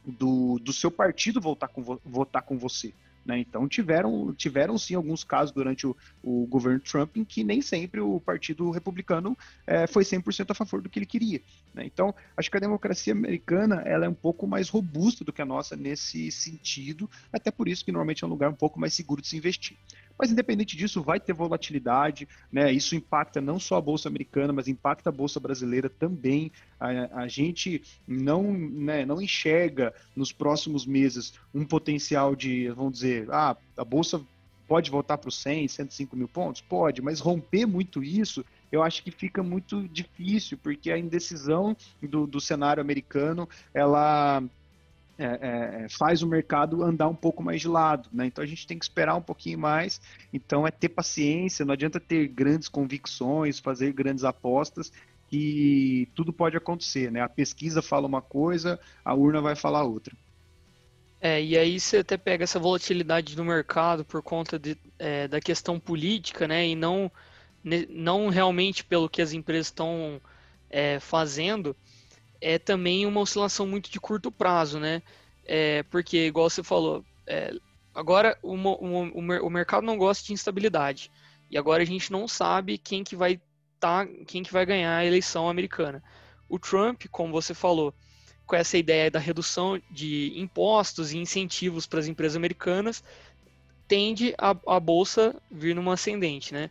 do, 0.05 0.59
do 0.59 0.73
seu 0.73 0.91
partido 0.91 1.41
votar 1.41 1.69
com, 1.69 1.83
votar 2.05 2.43
com 2.43 2.57
você. 2.57 2.95
Né? 3.25 3.39
Então 3.39 3.67
tiveram, 3.67 4.35
tiveram 4.35 4.77
sim 4.77 4.95
alguns 4.95 5.25
casos 5.25 5.53
durante 5.53 5.87
o, 5.87 5.97
o 6.23 6.47
governo 6.47 6.81
Trump 6.81 7.17
em 7.17 7.25
que 7.25 7.43
nem 7.43 7.63
sempre 7.63 8.01
o 8.01 8.21
Partido 8.21 8.71
Republicano 8.71 9.37
é, 9.67 9.87
foi 9.87 10.05
100% 10.05 10.51
a 10.51 10.55
favor 10.55 10.83
do 10.83 10.91
que 10.91 10.99
ele 10.99 11.07
queria. 11.07 11.41
Né? 11.75 11.85
Então 11.85 12.15
acho 12.37 12.51
que 12.51 12.57
a 12.57 12.61
democracia 12.61 13.13
americana 13.13 13.83
ela 13.85 14.07
é 14.07 14.09
um 14.09 14.15
pouco 14.15 14.47
mais 14.47 14.69
robusta 14.69 15.25
do 15.25 15.33
que 15.33 15.43
a 15.43 15.47
nossa 15.47 15.75
nesse 15.75 16.31
sentido, 16.31 17.11
até 17.33 17.51
por 17.51 17.69
isso 17.69 17.85
que 17.85 17.91
normalmente 17.91 18.23
é 18.23 18.27
um 18.27 18.31
lugar 18.31 18.49
um 18.49 18.55
pouco 18.55 18.79
mais 18.79 18.95
seguro 18.95 19.21
de 19.21 19.29
se 19.29 19.37
investir. 19.37 19.77
Mas 20.17 20.31
independente 20.31 20.77
disso, 20.77 21.03
vai 21.03 21.19
ter 21.19 21.33
volatilidade, 21.33 22.29
né? 22.51 22.73
Isso 22.73 22.95
impacta 22.95 23.41
não 23.41 23.59
só 23.59 23.77
a 23.77 23.81
bolsa 23.81 24.09
americana, 24.09 24.53
mas 24.53 24.69
impacta 24.69 25.09
a 25.09 25.13
bolsa 25.13 25.41
brasileira 25.41 25.91
também. 25.91 26.53
A, 26.79 27.23
a 27.23 27.29
gente 27.29 27.83
não, 28.07 28.53
né, 28.53 29.05
não 29.05 29.21
enxerga 29.21 29.93
nos 30.15 30.31
próximos 30.31 30.87
meses 30.87 31.35
um 31.53 31.65
potencial 31.65 32.37
de, 32.37 32.69
vamos 32.71 32.93
dizer, 32.95 33.29
ah, 33.31 33.57
a 33.77 33.85
bolsa 33.85 34.25
pode 34.69 34.91
voltar 34.91 35.19
para 35.19 35.29
os 35.29 35.37
100, 35.39 35.69
105 35.69 36.17
mil 36.17 36.29
pontos? 36.29 36.61
Pode, 36.61 37.03
mas 37.03 37.21
romper 37.21 37.67
muito 37.67 38.03
isso, 38.03 38.45
eu 38.75 38.83
acho 38.83 39.03
que 39.03 39.11
fica 39.11 39.43
muito 39.43 39.89
difícil, 39.89 40.59
porque 40.59 40.91
a 40.91 40.99
indecisão 40.99 41.77
do, 42.03 42.27
do 42.27 42.41
cenário 42.41 42.81
americano, 42.81 43.49
ela 43.73 44.43
é, 45.17 45.25
é, 45.25 45.85
é, 45.85 45.89
faz 45.89 46.23
o 46.23 46.27
mercado 46.27 46.83
andar 46.83 47.09
um 47.09 47.15
pouco 47.15 47.43
mais 47.43 47.61
de 47.61 47.69
lado, 47.69 48.09
né? 48.13 48.27
Então 48.27 48.43
a 48.43 48.47
gente 48.47 48.67
tem 48.67 48.77
que 48.77 48.85
esperar 48.85 49.15
um 49.15 49.23
pouquinho 49.23 49.59
mais. 49.59 50.01
Então 50.33 50.67
é 50.67 50.71
ter 50.73 50.89
paciência, 50.89 51.65
não 51.65 51.73
adianta 51.73 52.01
ter 52.01 52.27
grandes 52.27 52.69
convicções, 52.69 53.61
fazer 53.61 53.93
grandes 53.93 54.25
apostas, 54.25 54.93
que 55.31 56.09
tudo 56.15 56.33
pode 56.33 56.57
acontecer, 56.57 57.13
né? 57.13 57.21
A 57.21 57.29
pesquisa 57.29 57.81
fala 57.81 58.09
uma 58.09 58.23
coisa, 58.23 58.79
a 59.05 59.15
urna 59.15 59.41
vai 59.41 59.55
falar 59.55 59.85
outra. 59.85 60.17
É, 61.21 61.43
e 61.43 61.57
aí 61.57 61.79
você 61.79 61.99
até 61.99 62.17
pega 62.17 62.45
essa 62.45 62.59
volatilidade 62.59 63.35
do 63.35 63.45
mercado 63.45 64.05
por 64.05 64.21
conta 64.21 64.59
de, 64.59 64.77
é, 64.99 65.27
da 65.27 65.41
questão 65.41 65.79
política, 65.79 66.47
né? 66.47 66.69
E 66.69 66.75
não, 66.75 67.11
não 67.89 68.29
realmente 68.29 68.85
pelo 68.85 69.09
que 69.09 69.23
as 69.23 69.33
empresas 69.33 69.69
estão 69.69 70.21
é, 70.69 71.01
fazendo 71.01 71.75
é 72.41 72.59
também 72.59 73.07
uma 73.07 73.21
oscilação 73.21 73.67
muito 73.67 73.91
de 73.91 73.99
curto 73.99 74.31
prazo, 74.31 74.79
né? 74.79 75.03
É, 75.47 75.83
porque, 75.85 76.27
igual 76.27 76.51
você 76.51 76.63
falou, 76.63 77.05
é, 77.27 77.55
agora 77.95 78.39
o, 78.43 78.55
o, 78.55 79.47
o, 79.47 79.51
mercado 79.51 79.87
não 79.87 79.97
gosta 79.97 80.27
de 80.27 80.33
instabilidade. 80.33 81.11
E 81.51 81.57
agora 81.57 81.83
a 81.83 81.87
gente 81.87 82.13
não 82.13 82.29
sabe 82.29 82.77
quem 82.77 83.03
que 83.03 83.17
vai 83.17 83.41
tá, 83.81 84.07
quem 84.27 84.43
que 84.43 84.53
vai 84.53 84.67
ganhar 84.67 84.97
a 84.97 85.05
eleição 85.05 85.49
americana. 85.49 86.03
O 86.49 86.59
Trump, 86.59 87.05
como 87.11 87.33
você 87.33 87.55
falou, 87.55 87.95
com 88.47 88.57
essa 88.57 88.77
ideia 88.77 89.11
da 89.11 89.19
redução 89.19 89.81
de 89.91 90.33
impostos 90.37 91.13
e 91.13 91.19
incentivos 91.19 91.87
para 91.87 92.01
as 92.01 92.07
empresas 92.07 92.37
americanas, 92.37 93.03
tende 93.89 94.35
a, 94.37 94.57
a 94.67 94.81
bolsa 94.81 95.35
vir 95.51 95.75
numa 95.75 95.95
ascendente, 95.95 96.53
né? 96.53 96.71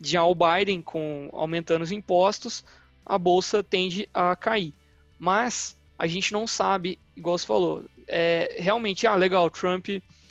Já 0.00 0.24
o 0.24 0.34
Biden, 0.34 0.80
com 0.80 1.28
aumentando 1.32 1.82
os 1.82 1.92
impostos, 1.92 2.64
a 3.04 3.18
bolsa 3.18 3.62
tende 3.62 4.08
a 4.14 4.34
cair. 4.34 4.72
Mas 5.18 5.76
a 5.98 6.06
gente 6.06 6.32
não 6.32 6.46
sabe, 6.46 6.98
igual 7.14 7.36
você 7.36 7.46
falou, 7.46 7.84
é, 8.08 8.56
realmente, 8.58 9.06
ah, 9.06 9.14
legal, 9.14 9.50
Trump 9.50 9.88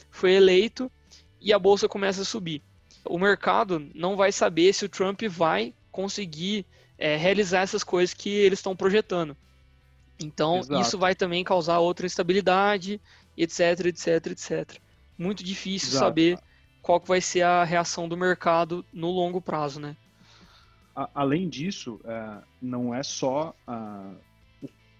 foi 0.09 0.33
eleito 0.33 0.91
e 1.39 1.53
a 1.53 1.59
bolsa 1.59 1.87
começa 1.87 2.23
a 2.23 2.25
subir. 2.25 2.61
O 3.05 3.17
mercado 3.17 3.87
não 3.93 4.15
vai 4.15 4.31
saber 4.31 4.73
se 4.73 4.85
o 4.85 4.89
Trump 4.89 5.21
vai 5.29 5.73
conseguir 5.91 6.65
é, 6.97 7.15
realizar 7.15 7.61
essas 7.61 7.83
coisas 7.83 8.13
que 8.13 8.29
eles 8.29 8.59
estão 8.59 8.75
projetando. 8.75 9.37
Então, 10.19 10.57
Exato. 10.59 10.81
isso 10.81 10.97
vai 10.97 11.15
também 11.15 11.43
causar 11.43 11.79
outra 11.79 12.05
instabilidade, 12.05 12.99
etc, 13.37 13.85
etc, 13.85 14.27
etc. 14.27 14.77
Muito 15.17 15.43
difícil 15.43 15.89
Exato. 15.89 16.05
saber 16.05 16.39
qual 16.81 16.99
que 16.99 17.07
vai 17.07 17.21
ser 17.21 17.41
a 17.41 17.63
reação 17.63 18.07
do 18.07 18.17
mercado 18.17 18.85
no 18.93 19.09
longo 19.09 19.41
prazo, 19.41 19.79
né? 19.79 19.95
Além 21.13 21.47
disso, 21.47 21.99
é, 22.03 22.37
não 22.61 22.93
é 22.93 23.03
só 23.03 23.55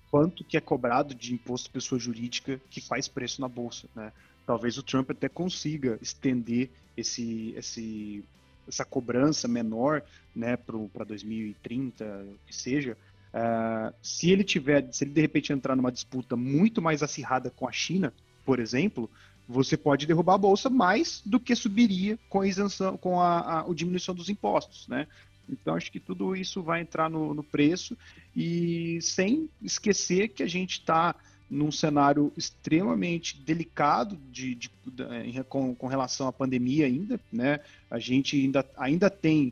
quanto 0.09 0.43
que 0.43 0.57
é 0.57 0.61
cobrado 0.61 1.13
de 1.13 1.33
imposto 1.33 1.69
pessoa 1.69 1.99
jurídica 1.99 2.59
que 2.69 2.79
faz 2.79 3.07
preço 3.07 3.41
na 3.41 3.47
bolsa, 3.47 3.87
né? 3.95 4.11
Talvez 4.45 4.77
o 4.77 4.83
Trump 4.83 5.11
até 5.11 5.29
consiga 5.29 5.99
estender 6.01 6.71
esse, 6.97 7.53
esse, 7.55 8.23
essa 8.67 8.83
cobrança 8.83 9.47
menor, 9.47 10.01
né, 10.35 10.57
para 10.57 11.05
2030, 11.05 12.25
que 12.47 12.55
seja, 12.55 12.97
uh, 13.33 13.93
se 14.01 14.31
ele 14.31 14.43
tiver, 14.43 14.91
se 14.91 15.03
ele 15.03 15.11
de 15.11 15.21
repente 15.21 15.53
entrar 15.53 15.75
numa 15.75 15.91
disputa 15.91 16.35
muito 16.35 16.81
mais 16.81 17.03
acirrada 17.03 17.51
com 17.51 17.67
a 17.67 17.71
China, 17.71 18.11
por 18.43 18.59
exemplo, 18.59 19.07
você 19.51 19.75
pode 19.75 20.05
derrubar 20.05 20.35
a 20.35 20.37
bolsa 20.37 20.69
mais 20.69 21.23
do 21.25 21.39
que 21.39 21.55
subiria 21.55 22.19
com 22.29 22.41
a 22.41 22.47
isenção, 22.47 22.95
com 22.95 23.19
a, 23.19 23.39
a, 23.39 23.59
a 23.61 23.73
diminuição 23.73 24.13
dos 24.13 24.29
impostos, 24.29 24.87
né? 24.87 25.07
Então, 25.49 25.73
acho 25.73 25.91
que 25.91 25.99
tudo 25.99 26.35
isso 26.35 26.61
vai 26.61 26.81
entrar 26.81 27.09
no, 27.09 27.33
no 27.33 27.41
preço 27.41 27.97
e 28.35 28.99
sem 29.01 29.49
esquecer 29.59 30.27
que 30.27 30.43
a 30.43 30.47
gente 30.47 30.73
está 30.73 31.15
num 31.49 31.71
cenário 31.71 32.31
extremamente 32.37 33.41
delicado 33.41 34.15
de, 34.31 34.53
de, 34.53 34.69
de, 34.85 35.43
com, 35.45 35.73
com 35.73 35.87
relação 35.87 36.27
à 36.27 36.31
pandemia 36.31 36.85
ainda, 36.85 37.19
né? 37.33 37.59
A 37.89 37.97
gente 37.97 38.39
ainda, 38.39 38.63
ainda 38.77 39.09
tem 39.09 39.51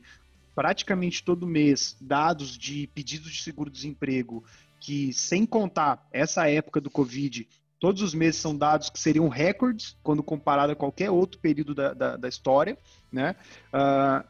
praticamente 0.54 1.24
todo 1.24 1.48
mês 1.48 1.98
dados 2.00 2.56
de 2.56 2.86
pedidos 2.94 3.32
de 3.32 3.42
seguro-desemprego 3.42 4.44
que, 4.80 5.12
sem 5.12 5.44
contar 5.44 6.08
essa 6.12 6.48
época 6.48 6.80
do 6.80 6.92
Covid, 6.92 7.48
todos 7.80 8.02
os 8.02 8.14
meses 8.14 8.40
são 8.40 8.56
dados 8.56 8.90
que 8.90 9.00
seriam 9.00 9.28
recordes 9.28 9.98
quando 10.04 10.24
comparado 10.24 10.72
a 10.72 10.76
qualquer 10.76 11.10
outro 11.10 11.40
período 11.40 11.76
da, 11.76 11.94
da, 11.94 12.18
da 12.18 12.28
história, 12.28 12.78
né? 13.12 13.36
Uh, 13.74 14.28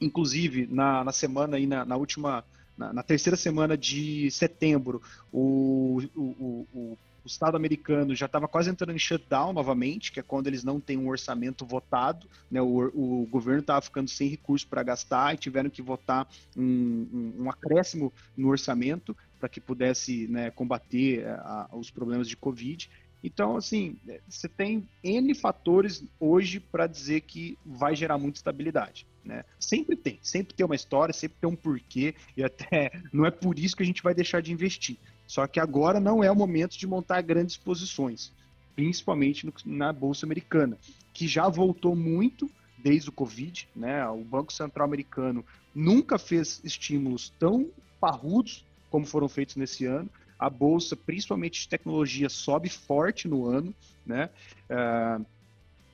inclusive, 0.00 0.66
na, 0.70 1.04
na 1.04 1.12
semana 1.12 1.56
aí, 1.56 1.66
na, 1.66 1.84
na 1.84 1.96
última 1.96 2.44
na, 2.76 2.92
na, 2.92 3.02
terceira 3.02 3.36
semana 3.36 3.76
de 3.76 4.30
setembro, 4.30 5.00
o, 5.32 6.02
o, 6.14 6.66
o, 6.72 6.98
o 7.24 7.26
Estado 7.26 7.56
americano 7.56 8.14
já 8.14 8.26
estava 8.26 8.46
quase 8.46 8.70
entrando 8.70 8.94
em 8.94 8.98
shutdown 8.98 9.52
novamente, 9.52 10.12
que 10.12 10.20
é 10.20 10.22
quando 10.22 10.46
eles 10.46 10.62
não 10.62 10.78
têm 10.78 10.96
um 10.96 11.08
orçamento 11.08 11.66
votado, 11.66 12.28
né? 12.50 12.60
o, 12.60 12.92
o 12.94 13.26
governo 13.28 13.60
estava 13.60 13.80
ficando 13.80 14.08
sem 14.08 14.28
recursos 14.28 14.68
para 14.68 14.82
gastar 14.82 15.34
e 15.34 15.38
tiveram 15.38 15.68
que 15.68 15.82
votar 15.82 16.28
um, 16.56 16.62
um, 16.62 17.44
um 17.44 17.50
acréscimo 17.50 18.12
no 18.36 18.48
orçamento 18.48 19.16
para 19.46 19.48
que 19.48 19.60
pudesse 19.60 20.26
né, 20.26 20.50
combater 20.50 21.24
a, 21.28 21.68
os 21.72 21.88
problemas 21.88 22.28
de 22.28 22.36
Covid. 22.36 22.90
Então, 23.22 23.56
assim, 23.56 23.96
você 24.28 24.48
tem 24.48 24.88
N 25.04 25.34
fatores 25.34 26.04
hoje 26.18 26.58
para 26.58 26.86
dizer 26.88 27.20
que 27.22 27.56
vai 27.64 27.94
gerar 27.94 28.18
muita 28.18 28.38
estabilidade. 28.38 29.06
Né? 29.24 29.44
Sempre 29.58 29.94
tem, 29.94 30.18
sempre 30.20 30.52
tem 30.52 30.66
uma 30.66 30.74
história, 30.74 31.12
sempre 31.12 31.38
tem 31.40 31.48
um 31.48 31.54
porquê, 31.54 32.14
e 32.36 32.42
até 32.42 32.90
não 33.12 33.24
é 33.24 33.30
por 33.30 33.56
isso 33.56 33.76
que 33.76 33.84
a 33.84 33.86
gente 33.86 34.02
vai 34.02 34.14
deixar 34.14 34.42
de 34.42 34.52
investir. 34.52 34.96
Só 35.28 35.46
que 35.46 35.60
agora 35.60 36.00
não 36.00 36.22
é 36.22 36.30
o 36.30 36.36
momento 36.36 36.76
de 36.76 36.86
montar 36.86 37.20
grandes 37.22 37.56
posições, 37.56 38.32
principalmente 38.74 39.46
no, 39.46 39.52
na 39.64 39.92
Bolsa 39.92 40.26
Americana, 40.26 40.76
que 41.14 41.28
já 41.28 41.48
voltou 41.48 41.94
muito 41.94 42.50
desde 42.78 43.08
o 43.10 43.12
Covid. 43.12 43.68
Né? 43.76 44.06
O 44.08 44.24
Banco 44.24 44.52
Central 44.52 44.86
Americano 44.86 45.44
nunca 45.72 46.18
fez 46.18 46.60
estímulos 46.64 47.32
tão 47.38 47.70
parrudos 48.00 48.65
como 48.96 49.04
foram 49.04 49.28
feitos 49.28 49.56
nesse 49.56 49.84
ano. 49.84 50.08
A 50.38 50.48
bolsa, 50.48 50.96
principalmente 50.96 51.60
de 51.60 51.68
tecnologia, 51.68 52.30
sobe 52.30 52.70
forte 52.70 53.28
no 53.28 53.44
ano, 53.44 53.74
né? 54.06 54.30
Uh, 54.70 55.24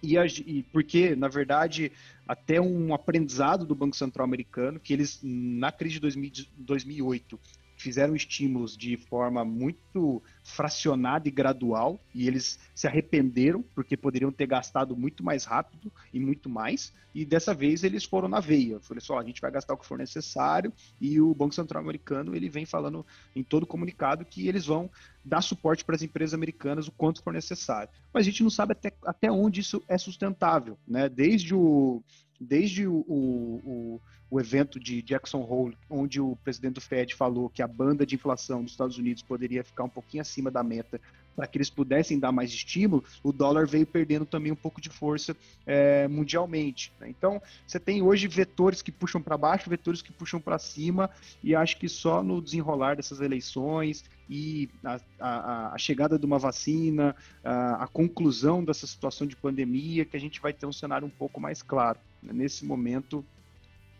e, 0.00 0.16
a, 0.16 0.24
e, 0.24 0.64
porque, 0.72 1.16
na 1.16 1.26
verdade, 1.26 1.90
até 2.28 2.60
um 2.60 2.94
aprendizado 2.94 3.66
do 3.66 3.74
Banco 3.74 3.96
Central 3.96 4.24
americano, 4.24 4.78
que 4.78 4.92
eles, 4.92 5.18
na 5.20 5.72
crise 5.72 5.94
de 5.94 6.00
2000, 6.00 6.32
2008, 6.58 7.40
fizeram 7.82 8.14
estímulos 8.14 8.76
de 8.76 8.96
forma 8.96 9.44
muito 9.44 10.22
fracionada 10.42 11.28
e 11.28 11.30
gradual, 11.30 12.00
e 12.14 12.26
eles 12.26 12.58
se 12.74 12.86
arrependeram 12.86 13.62
porque 13.74 13.96
poderiam 13.96 14.30
ter 14.30 14.46
gastado 14.46 14.96
muito 14.96 15.24
mais 15.24 15.44
rápido 15.44 15.92
e 16.12 16.20
muito 16.20 16.48
mais, 16.48 16.92
e 17.14 17.24
dessa 17.24 17.52
vez 17.52 17.82
eles 17.84 18.04
foram 18.04 18.28
na 18.28 18.40
veia. 18.40 18.80
Falei 18.80 19.00
só, 19.00 19.18
a 19.18 19.24
gente 19.24 19.40
vai 19.40 19.50
gastar 19.50 19.74
o 19.74 19.76
que 19.76 19.86
for 19.86 19.98
necessário, 19.98 20.72
e 21.00 21.20
o 21.20 21.34
Banco 21.34 21.54
Central 21.54 21.82
americano 21.82 22.34
ele 22.34 22.48
vem 22.48 22.64
falando 22.64 23.04
em 23.34 23.42
todo 23.42 23.66
comunicado 23.66 24.24
que 24.24 24.48
eles 24.48 24.66
vão 24.66 24.88
dar 25.24 25.42
suporte 25.42 25.84
para 25.84 25.96
as 25.96 26.02
empresas 26.02 26.34
americanas 26.34 26.88
o 26.88 26.92
quanto 26.92 27.22
for 27.22 27.32
necessário. 27.32 27.90
Mas 28.12 28.22
a 28.22 28.30
gente 28.30 28.42
não 28.42 28.50
sabe 28.50 28.72
até, 28.72 28.92
até 29.04 29.30
onde 29.30 29.60
isso 29.60 29.82
é 29.88 29.98
sustentável, 29.98 30.78
né? 30.86 31.08
Desde 31.08 31.54
o 31.54 32.02
desde 32.42 32.86
o, 32.88 33.04
o, 33.06 33.62
o, 33.64 34.00
evento 34.40 34.80
de 34.80 35.02
Jackson 35.02 35.40
Hole, 35.40 35.76
onde 35.88 36.20
o 36.20 36.36
presidente 36.36 36.74
do 36.74 36.80
Fed 36.80 37.14
falou 37.14 37.50
que 37.50 37.62
a 37.62 37.68
banda 37.68 38.06
de 38.06 38.14
inflação 38.14 38.62
dos 38.62 38.72
Estados 38.72 38.98
Unidos 38.98 39.22
poderia 39.22 39.62
ficar 39.62 39.84
um 39.84 39.88
pouquinho 39.88 40.22
acima 40.22 40.50
da 40.50 40.62
meta 40.62 41.00
para 41.34 41.46
que 41.46 41.56
eles 41.56 41.70
pudessem 41.70 42.18
dar 42.18 42.32
mais 42.32 42.50
estímulo, 42.50 43.04
o 43.22 43.32
dólar 43.32 43.66
veio 43.66 43.86
perdendo 43.86 44.26
também 44.26 44.52
um 44.52 44.56
pouco 44.56 44.80
de 44.80 44.88
força 44.88 45.36
é, 45.66 46.06
mundialmente. 46.08 46.92
Né? 47.00 47.08
Então, 47.08 47.40
você 47.66 47.80
tem 47.80 48.02
hoje 48.02 48.28
vetores 48.28 48.82
que 48.82 48.92
puxam 48.92 49.22
para 49.22 49.36
baixo, 49.36 49.70
vetores 49.70 50.02
que 50.02 50.12
puxam 50.12 50.40
para 50.40 50.58
cima, 50.58 51.10
e 51.42 51.54
acho 51.54 51.78
que 51.78 51.88
só 51.88 52.22
no 52.22 52.40
desenrolar 52.40 52.96
dessas 52.96 53.20
eleições 53.20 54.04
e 54.28 54.68
a, 54.84 55.00
a, 55.18 55.74
a 55.74 55.78
chegada 55.78 56.18
de 56.18 56.26
uma 56.26 56.38
vacina, 56.38 57.14
a, 57.42 57.84
a 57.84 57.86
conclusão 57.86 58.64
dessa 58.64 58.86
situação 58.86 59.26
de 59.26 59.36
pandemia, 59.36 60.04
que 60.04 60.16
a 60.16 60.20
gente 60.20 60.40
vai 60.40 60.52
ter 60.52 60.66
um 60.66 60.72
cenário 60.72 61.06
um 61.06 61.10
pouco 61.10 61.40
mais 61.40 61.62
claro. 61.62 61.98
Nesse 62.22 62.64
momento, 62.64 63.24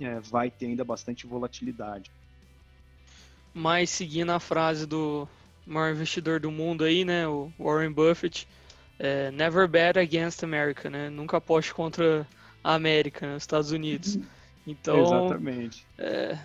é, 0.04 0.20
vai 0.20 0.50
ter 0.50 0.66
ainda 0.66 0.84
bastante 0.84 1.26
volatilidade. 1.26 2.10
Mas 3.54 3.90
seguindo 3.90 4.30
a 4.30 4.40
frase 4.40 4.86
do 4.86 5.28
maior 5.66 5.92
investidor 5.92 6.40
do 6.40 6.50
mundo 6.50 6.84
aí, 6.84 7.04
né, 7.04 7.26
o 7.28 7.52
Warren 7.58 7.92
Buffett, 7.92 8.48
é, 8.98 9.30
never 9.30 9.68
bet 9.68 9.98
against 9.98 10.42
America, 10.42 10.88
né? 10.88 11.10
Nunca 11.10 11.36
aposte 11.36 11.72
contra 11.74 12.26
a 12.62 12.74
América, 12.74 13.26
né, 13.26 13.36
os 13.36 13.42
Estados 13.42 13.70
Unidos. 13.70 14.18
Então, 14.66 15.02
exatamente. 15.02 15.86
É, 15.98 16.38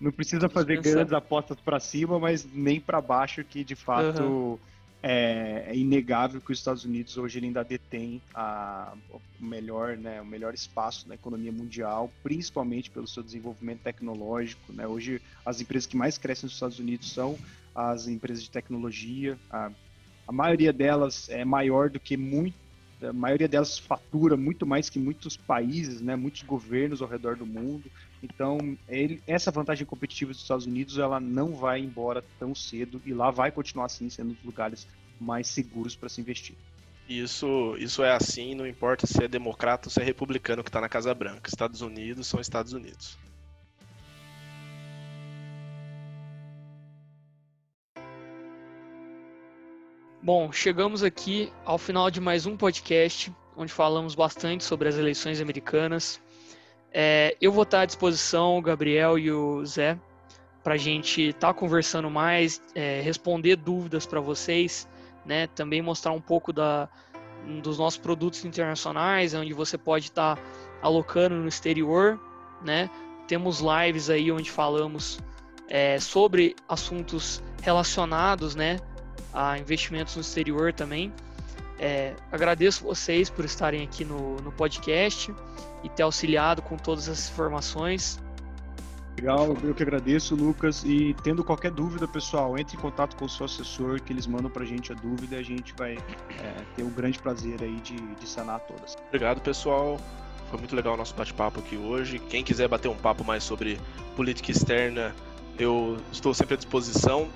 não 0.00 0.12
precisa 0.12 0.48
fazer 0.48 0.80
grandes 0.80 1.12
apostas 1.12 1.58
para 1.60 1.80
cima, 1.80 2.18
mas 2.18 2.44
nem 2.44 2.80
para 2.80 3.00
baixo, 3.00 3.44
que 3.44 3.64
de 3.64 3.74
fato 3.74 4.22
uhum 4.22 4.58
é, 5.06 5.66
é, 5.66 5.76
inegável 5.76 6.40
que 6.40 6.50
os 6.50 6.58
Estados 6.58 6.86
Unidos 6.86 7.18
hoje 7.18 7.38
ainda 7.38 7.62
detém 7.62 8.22
a, 8.34 8.94
o 9.10 9.20
melhor, 9.38 9.98
né, 9.98 10.18
o 10.22 10.24
melhor 10.24 10.54
espaço 10.54 11.06
na 11.06 11.14
economia 11.14 11.52
mundial, 11.52 12.10
principalmente 12.22 12.90
pelo 12.90 13.06
seu 13.06 13.22
desenvolvimento 13.22 13.80
tecnológico. 13.80 14.72
Né? 14.72 14.86
Hoje, 14.86 15.20
as 15.44 15.60
empresas 15.60 15.86
que 15.86 15.94
mais 15.94 16.16
crescem 16.16 16.46
nos 16.46 16.54
Estados 16.54 16.78
Unidos 16.78 17.12
são 17.12 17.38
as 17.74 18.08
empresas 18.08 18.44
de 18.44 18.50
tecnologia. 18.50 19.38
A, 19.50 19.70
a 20.26 20.32
maioria 20.32 20.72
delas 20.72 21.28
é 21.28 21.44
maior 21.44 21.90
do 21.90 22.00
que 22.00 22.16
muito 22.16 22.64
a 23.02 23.12
maioria 23.12 23.48
delas 23.48 23.78
fatura 23.78 24.34
muito 24.34 24.64
mais 24.64 24.88
que 24.88 24.98
muitos 24.98 25.36
países, 25.36 26.00
né, 26.00 26.16
muitos 26.16 26.42
governos 26.42 27.02
ao 27.02 27.08
redor 27.08 27.36
do 27.36 27.44
mundo. 27.44 27.90
Então, 28.24 28.58
ele, 28.88 29.22
essa 29.26 29.50
vantagem 29.50 29.86
competitiva 29.86 30.32
dos 30.32 30.40
Estados 30.40 30.64
Unidos, 30.64 30.96
ela 30.96 31.20
não 31.20 31.54
vai 31.54 31.80
embora 31.80 32.24
tão 32.38 32.54
cedo 32.54 33.00
e 33.04 33.12
lá 33.12 33.30
vai 33.30 33.52
continuar 33.52 33.84
assim 33.84 34.08
sendo 34.08 34.30
um 34.30 34.32
dos 34.32 34.42
lugares 34.42 34.88
mais 35.20 35.46
seguros 35.46 35.94
para 35.94 36.08
se 36.08 36.22
investir. 36.22 36.56
Isso, 37.06 37.76
isso 37.78 38.02
é 38.02 38.12
assim, 38.12 38.54
não 38.54 38.66
importa 38.66 39.06
se 39.06 39.22
é 39.22 39.28
democrata 39.28 39.88
ou 39.88 39.92
se 39.92 40.00
é 40.00 40.04
republicano 40.04 40.64
que 40.64 40.70
está 40.70 40.80
na 40.80 40.88
Casa 40.88 41.14
Branca. 41.14 41.50
Estados 41.50 41.82
Unidos 41.82 42.26
são 42.26 42.40
Estados 42.40 42.72
Unidos. 42.72 43.18
Bom, 50.22 50.50
chegamos 50.50 51.02
aqui 51.02 51.52
ao 51.66 51.76
final 51.76 52.10
de 52.10 52.22
mais 52.22 52.46
um 52.46 52.56
podcast, 52.56 53.30
onde 53.54 53.70
falamos 53.70 54.14
bastante 54.14 54.64
sobre 54.64 54.88
as 54.88 54.96
eleições 54.96 55.42
americanas. 55.42 56.23
É, 56.96 57.36
eu 57.40 57.50
vou 57.50 57.64
estar 57.64 57.80
à 57.80 57.84
disposição, 57.84 58.56
o 58.56 58.62
Gabriel 58.62 59.18
e 59.18 59.32
o 59.32 59.66
Zé, 59.66 59.98
para 60.62 60.74
a 60.74 60.78
gente 60.78 61.22
estar 61.22 61.48
tá 61.48 61.54
conversando 61.54 62.08
mais, 62.08 62.62
é, 62.74 63.00
responder 63.00 63.56
dúvidas 63.56 64.06
para 64.06 64.20
vocês, 64.20 64.88
né? 65.26 65.48
Também 65.48 65.82
mostrar 65.82 66.12
um 66.12 66.20
pouco 66.20 66.52
da, 66.52 66.88
dos 67.60 67.78
nossos 67.78 67.98
produtos 67.98 68.44
internacionais, 68.44 69.34
onde 69.34 69.52
você 69.52 69.76
pode 69.76 70.06
estar 70.06 70.36
tá 70.36 70.42
alocando 70.80 71.34
no 71.34 71.48
exterior, 71.48 72.20
né? 72.62 72.88
Temos 73.26 73.60
lives 73.60 74.08
aí 74.08 74.30
onde 74.30 74.50
falamos 74.50 75.18
é, 75.68 75.98
sobre 75.98 76.54
assuntos 76.68 77.42
relacionados, 77.60 78.54
né? 78.54 78.78
a 79.34 79.58
investimentos 79.58 80.14
no 80.14 80.22
exterior 80.22 80.72
também. 80.72 81.12
É, 81.78 82.14
agradeço 82.30 82.84
vocês 82.84 83.28
por 83.28 83.44
estarem 83.44 83.82
aqui 83.82 84.04
no, 84.04 84.36
no 84.36 84.52
podcast 84.52 85.34
e 85.82 85.88
ter 85.88 86.02
auxiliado 86.02 86.62
com 86.62 86.76
todas 86.76 87.08
essas 87.08 87.30
informações. 87.30 88.22
Legal, 89.16 89.56
eu 89.62 89.74
que 89.74 89.82
agradeço, 89.82 90.34
Lucas. 90.34 90.82
E 90.84 91.14
tendo 91.22 91.44
qualquer 91.44 91.70
dúvida, 91.70 92.06
pessoal, 92.06 92.58
entre 92.58 92.76
em 92.76 92.80
contato 92.80 93.16
com 93.16 93.24
o 93.24 93.28
seu 93.28 93.46
assessor, 93.46 94.00
que 94.00 94.12
eles 94.12 94.26
mandam 94.26 94.50
pra 94.50 94.64
gente 94.64 94.92
a 94.92 94.94
dúvida 94.94 95.36
e 95.36 95.38
a 95.38 95.42
gente 95.42 95.72
vai 95.76 95.96
é, 96.40 96.54
ter 96.76 96.82
um 96.82 96.90
grande 96.90 97.18
prazer 97.18 97.62
aí 97.62 97.76
de, 97.76 97.96
de 97.96 98.28
sanar 98.28 98.60
todas. 98.60 98.96
Obrigado, 99.08 99.40
pessoal. 99.40 100.00
Foi 100.50 100.58
muito 100.58 100.74
legal 100.74 100.94
o 100.94 100.96
nosso 100.96 101.14
bate-papo 101.14 101.60
aqui 101.60 101.76
hoje. 101.76 102.18
Quem 102.18 102.42
quiser 102.42 102.68
bater 102.68 102.88
um 102.88 102.96
papo 102.96 103.24
mais 103.24 103.44
sobre 103.44 103.80
política 104.16 104.50
externa, 104.50 105.14
eu 105.58 105.98
estou 106.12 106.34
sempre 106.34 106.54
à 106.54 106.56
disposição. 106.56 107.28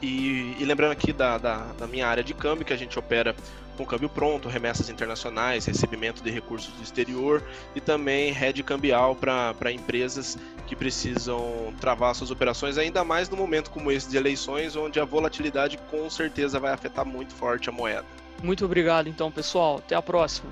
E, 0.00 0.56
e 0.58 0.64
lembrando 0.64 0.92
aqui 0.92 1.12
da, 1.12 1.38
da, 1.38 1.72
da, 1.78 1.86
minha 1.86 2.06
área 2.06 2.22
de 2.22 2.34
câmbio, 2.34 2.64
que 2.64 2.72
a 2.72 2.76
gente 2.76 2.98
opera 2.98 3.34
com 3.76 3.84
câmbio 3.84 4.08
pronto, 4.08 4.48
remessas 4.48 4.88
internacionais, 4.88 5.66
recebimento 5.66 6.22
de 6.22 6.30
recursos 6.30 6.72
do 6.74 6.82
exterior 6.82 7.42
e 7.74 7.80
também 7.80 8.32
rede 8.32 8.62
cambial 8.62 9.14
para 9.14 9.72
empresas 9.72 10.38
que 10.66 10.74
precisam 10.74 11.74
travar 11.80 12.14
suas 12.14 12.30
operações, 12.30 12.78
ainda 12.78 13.04
mais 13.04 13.28
no 13.28 13.36
momento 13.36 13.70
como 13.70 13.90
esse 13.90 14.08
de 14.08 14.16
eleições, 14.16 14.76
onde 14.76 14.98
a 14.98 15.04
volatilidade 15.04 15.78
com 15.90 16.08
certeza 16.08 16.58
vai 16.58 16.72
afetar 16.72 17.04
muito 17.04 17.34
forte 17.34 17.68
a 17.68 17.72
moeda. 17.72 18.04
Muito 18.42 18.64
obrigado, 18.64 19.08
então, 19.08 19.30
pessoal. 19.30 19.78
Até 19.78 19.94
a 19.94 20.02
próxima. 20.02 20.50